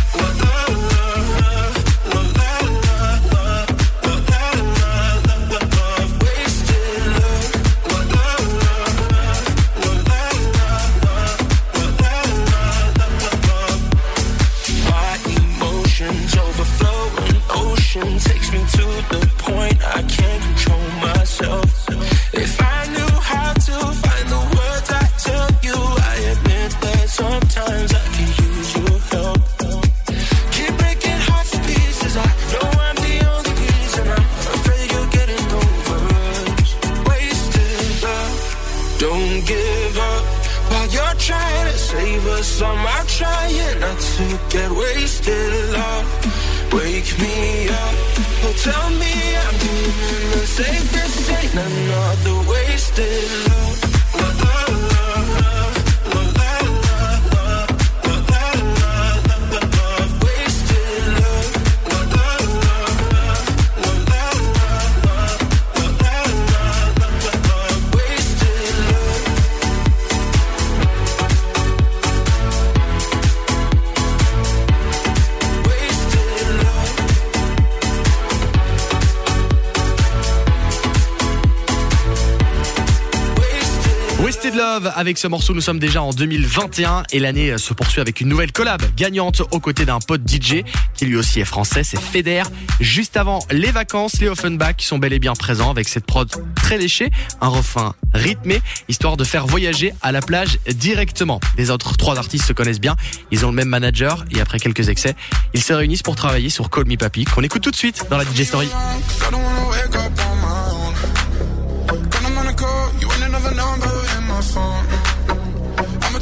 Avec 85.03 85.19
ce 85.19 85.27
morceau, 85.27 85.53
nous 85.53 85.61
sommes 85.61 85.81
déjà 85.81 86.01
en 86.01 86.13
2021 86.13 87.03
et 87.11 87.19
l'année 87.19 87.59
se 87.59 87.75
poursuit 87.75 88.01
avec 88.01 88.21
une 88.21 88.29
nouvelle 88.29 88.53
collab 88.53 88.81
gagnante 88.95 89.43
aux 89.51 89.59
côtés 89.59 89.85
d'un 89.85 89.99
pote 89.99 90.21
DJ 90.25 90.63
qui 90.95 91.07
lui 91.07 91.17
aussi 91.17 91.41
est 91.41 91.45
français, 91.45 91.83
c'est 91.83 92.01
Feder. 92.01 92.45
Juste 92.79 93.17
avant 93.17 93.41
les 93.51 93.73
vacances, 93.73 94.21
les 94.21 94.29
Offenbach 94.29 94.77
sont 94.79 94.99
bel 94.99 95.13
et 95.13 95.19
bien 95.19 95.33
présents 95.33 95.73
avec 95.73 95.89
cette 95.89 96.07
prod 96.07 96.31
très 96.55 96.79
léchée, 96.79 97.11
un 97.41 97.49
refrain 97.49 97.97
rythmé, 98.15 98.63
histoire 98.89 99.17
de 99.17 99.25
faire 99.25 99.45
voyager 99.45 99.93
à 100.03 100.13
la 100.13 100.21
plage 100.21 100.61
directement. 100.69 101.41
Les 101.59 101.71
autres 101.71 101.97
trois 101.97 102.17
artistes 102.17 102.47
se 102.47 102.53
connaissent 102.53 102.81
bien, 102.81 102.95
ils 103.33 103.45
ont 103.45 103.49
le 103.49 103.57
même 103.57 103.69
manager 103.69 104.25
et 104.31 104.41
après 104.41 104.61
quelques 104.61 104.89
excès, 104.89 105.17
ils 105.53 105.65
se 105.65 105.73
réunissent 105.73 106.05
pour 106.05 106.15
travailler 106.15 106.49
sur 106.49 106.71
Call 106.71 106.87
Me 106.87 106.95
Papi 106.95 107.25
qu'on 107.25 107.43
écoute 107.43 107.63
tout 107.63 107.73
de 107.73 107.77
suite 107.77 108.07
dans 108.09 108.19
la 108.19 108.25
DJ 108.25 108.45
Story. 108.45 108.69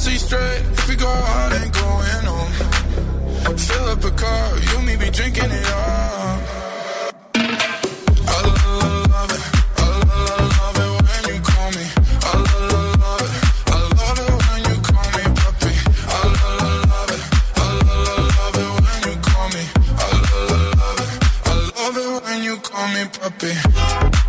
You 0.03 0.17
straight, 0.17 0.63
if 0.73 0.89
we 0.89 0.97
go 0.97 1.07
out, 1.07 1.53
ain't 1.53 1.75
going 1.75 2.25
home. 2.25 2.53
Fill 3.59 3.85
up 3.91 4.03
a 4.03 4.11
car, 4.11 4.59
you 4.59 4.79
may 4.87 4.97
be 4.97 5.11
drinking 5.11 5.51
it 5.51 5.71
all. 5.71 6.41
I 7.35 8.41
lulla, 8.47 9.29
I 9.77 9.91
lulla 10.09 10.99
and 11.15 11.27
me 11.27 11.37
be 11.37 11.39
drinking 11.39 11.75
it 11.77 11.91
up. 15.45 15.57
I 16.09 16.23
love, 16.89 17.11
it. 17.11 17.25
I 21.45 21.55
love 21.77 21.97
it 21.97 22.25
when 22.25 22.43
you 22.43 22.57
call 22.57 22.89
me, 22.89 23.03
love 23.77 24.20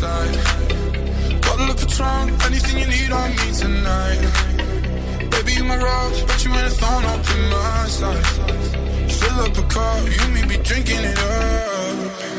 Bottle 0.00 1.70
of 1.70 1.76
Patron, 1.78 2.28
anything 2.44 2.78
you 2.78 2.86
need 2.86 3.10
on 3.12 3.30
me 3.30 3.52
tonight. 3.52 5.30
Baby, 5.30 5.52
you 5.54 5.64
my 5.64 5.76
rose, 5.76 6.22
but 6.22 6.44
you 6.44 6.50
ain't 6.50 6.66
a 6.66 6.70
thorn 6.70 7.04
up 7.06 7.30
in 7.34 7.48
my 7.48 7.86
side. 7.88 8.26
Fill 9.10 9.40
up 9.40 9.56
a 9.56 9.62
car, 9.62 10.00
you 10.02 10.28
me 10.34 10.42
be 10.46 10.62
drinking 10.62 11.00
it 11.02 11.18
up. 11.18 12.35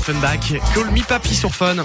Offenbach. 0.00 0.54
Call 0.74 0.90
Me 0.92 1.02
Papi 1.02 1.34
sur 1.34 1.54
Fun. 1.54 1.84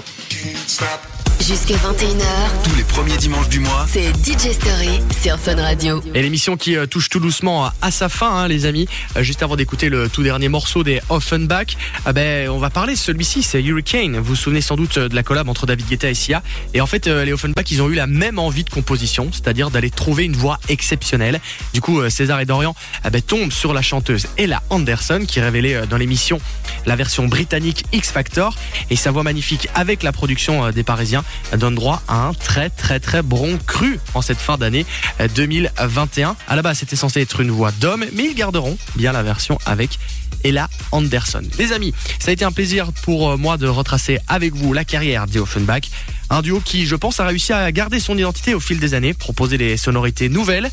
Jusqu'à 1.40 1.74
21h, 1.74 2.24
Tous 2.64 2.74
les 2.74 2.82
premiers 2.82 3.16
dimanches 3.18 3.48
du 3.48 3.60
mois, 3.60 3.86
c'est 3.88 4.08
DJ 4.08 4.52
Story 4.52 5.00
sur 5.22 5.38
Fun 5.38 5.54
Radio. 5.54 6.02
Et 6.14 6.22
l'émission 6.22 6.56
qui 6.56 6.76
euh, 6.76 6.86
touche 6.86 7.08
tout 7.08 7.20
doucement 7.20 7.70
à, 7.82 7.90
sa 7.90 8.08
fin, 8.08 8.28
hein, 8.28 8.48
les 8.48 8.64
amis. 8.66 8.88
Euh, 9.16 9.22
juste 9.22 9.42
avant 9.42 9.54
d'écouter 9.54 9.88
le 9.88 10.08
tout 10.08 10.22
dernier 10.22 10.48
morceau 10.48 10.82
des 10.82 11.00
Offenbach, 11.08 11.76
ah 12.04 12.12
ben, 12.12 12.48
on 12.48 12.58
va 12.58 12.70
parler 12.70 12.94
de 12.94 12.98
celui-ci, 12.98 13.42
c'est 13.42 13.62
Hurricane. 13.62 14.16
Vous 14.16 14.24
vous 14.24 14.34
souvenez 14.34 14.60
sans 14.60 14.76
doute 14.76 14.96
euh, 14.96 15.08
de 15.08 15.14
la 15.14 15.22
collab 15.22 15.48
entre 15.48 15.66
David 15.66 15.86
Guetta 15.86 16.10
et 16.10 16.14
Sia. 16.14 16.42
Et 16.74 16.80
en 16.80 16.86
fait, 16.86 17.06
les 17.06 17.32
Offenbach, 17.32 17.70
ils 17.70 17.82
ont 17.82 17.90
eu 17.90 17.94
la 17.94 18.08
même 18.08 18.38
envie 18.38 18.64
de 18.64 18.70
composition, 18.70 19.28
c'est-à-dire 19.30 19.70
d'aller 19.70 19.90
trouver 19.90 20.24
une 20.24 20.36
voix 20.36 20.58
exceptionnelle. 20.68 21.40
Du 21.74 21.80
coup, 21.80 22.08
César 22.08 22.40
et 22.40 22.46
Dorian 22.46 22.74
ah 23.04 23.10
ben, 23.10 23.20
tombent 23.22 23.52
sur 23.52 23.72
la 23.72 23.82
chanteuse 23.82 24.26
Ella 24.36 24.62
Anderson, 24.70 25.24
qui 25.28 25.40
révélait 25.40 25.86
dans 25.86 25.96
l'émission 25.96 26.40
la 26.86 26.96
version 26.96 27.26
britannique 27.26 27.84
X 27.92 28.10
Factor. 28.10 28.56
Et 28.90 28.96
sa 28.96 29.10
voix 29.10 29.22
magnifique 29.22 29.68
avec 29.74 30.02
la 30.02 30.12
production 30.12 30.64
euh, 30.64 30.72
des 30.72 30.82
Parisiens 30.82 31.24
euh, 31.52 31.56
donne 31.56 31.74
droit 31.74 32.02
à 32.08 32.26
un 32.26 32.32
très 32.32 32.70
très 32.70 33.00
très 33.00 33.22
bon 33.22 33.58
cru 33.66 33.98
en 34.14 34.22
cette 34.22 34.38
fin 34.38 34.56
d'année 34.56 34.86
euh, 35.20 35.28
2021. 35.34 36.36
À 36.48 36.56
la 36.56 36.62
base, 36.62 36.78
c'était 36.78 36.96
censé 36.96 37.20
être 37.20 37.40
une 37.40 37.50
voix 37.50 37.72
d'homme, 37.72 38.04
mais 38.12 38.24
ils 38.24 38.34
garderont 38.34 38.78
bien 38.96 39.12
la 39.12 39.22
version 39.22 39.58
avec 39.66 39.98
Ella 40.44 40.68
Anderson. 40.92 41.42
Les 41.58 41.72
amis, 41.72 41.92
ça 42.18 42.30
a 42.30 42.32
été 42.32 42.44
un 42.44 42.52
plaisir 42.52 42.92
pour 43.02 43.30
euh, 43.30 43.36
moi 43.36 43.56
de 43.56 43.66
retracer 43.66 44.18
avec 44.28 44.54
vous 44.54 44.72
la 44.72 44.84
carrière 44.84 45.26
des 45.26 45.38
Offenbach. 45.38 45.82
Un 46.30 46.42
duo 46.42 46.60
qui, 46.60 46.86
je 46.86 46.96
pense, 46.96 47.20
a 47.20 47.26
réussi 47.26 47.52
à 47.52 47.70
garder 47.72 48.00
son 48.00 48.16
identité 48.16 48.54
au 48.54 48.60
fil 48.60 48.78
des 48.80 48.94
années, 48.94 49.14
proposer 49.14 49.58
des 49.58 49.76
sonorités 49.76 50.28
nouvelles 50.28 50.70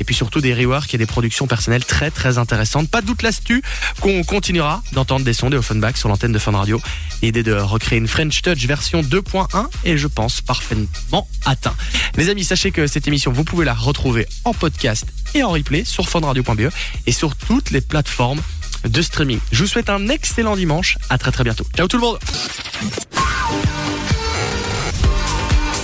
et 0.00 0.04
puis 0.04 0.14
surtout 0.14 0.40
des 0.40 0.54
reworks 0.54 0.94
et 0.94 0.98
des 0.98 1.06
productions 1.06 1.46
personnelles 1.46 1.84
très 1.84 2.10
très 2.10 2.38
intéressantes. 2.38 2.88
Pas 2.88 3.00
de 3.00 3.06
doute 3.06 3.22
là-dessus 3.22 3.62
qu'on 4.00 4.22
continuera 4.24 4.82
d'entendre 4.92 5.24
des 5.24 5.32
sons 5.32 5.50
des 5.50 5.56
Offenbach 5.56 5.96
sur 5.96 6.08
l'antenne 6.08 6.32
de 6.32 6.38
Fun 6.38 6.52
Radio. 6.52 6.80
L'idée 7.22 7.42
de 7.42 7.52
recréer 7.52 7.98
une 7.98 8.08
French 8.08 8.42
Touch 8.42 8.66
version 8.66 9.02
2.1 9.02 9.66
est 9.84 9.96
je 9.96 10.06
pense 10.06 10.40
parfaitement 10.40 11.28
atteint. 11.44 11.74
Les 12.16 12.28
amis, 12.28 12.44
sachez 12.44 12.70
que 12.70 12.86
cette 12.86 13.08
émission, 13.08 13.32
vous 13.32 13.44
pouvez 13.44 13.64
la 13.64 13.74
retrouver 13.74 14.26
en 14.44 14.52
podcast 14.52 15.06
et 15.34 15.42
en 15.42 15.50
replay 15.50 15.84
sur 15.84 16.08
funradio.be 16.08 16.70
et 17.06 17.12
sur 17.12 17.36
toutes 17.36 17.70
les 17.70 17.80
plateformes 17.80 18.40
de 18.84 19.02
streaming. 19.02 19.38
Je 19.52 19.62
vous 19.62 19.68
souhaite 19.68 19.90
un 19.90 20.08
excellent 20.08 20.56
dimanche. 20.56 20.98
À 21.08 21.18
très 21.18 21.32
très 21.32 21.44
bientôt. 21.44 21.66
Ciao 21.76 21.88
tout 21.88 21.96
le 21.96 22.02
monde. 22.02 22.18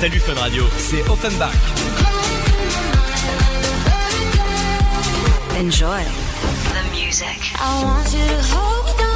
Salut 0.00 0.20
Fun 0.20 0.34
Radio, 0.34 0.64
c'est 0.78 1.02
Offenbach. 1.10 2.19
Enjoy. 5.60 6.02
the 6.04 6.90
music. 6.90 7.38
I 7.60 7.84
want 7.84 8.14
you 8.14 8.24
to 8.24 8.42
hold 8.44 9.09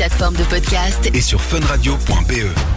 plateformes 0.00 0.36
de 0.36 0.44
podcast 0.44 1.10
et 1.12 1.20
sur 1.20 1.38
funradio.be. 1.42 2.69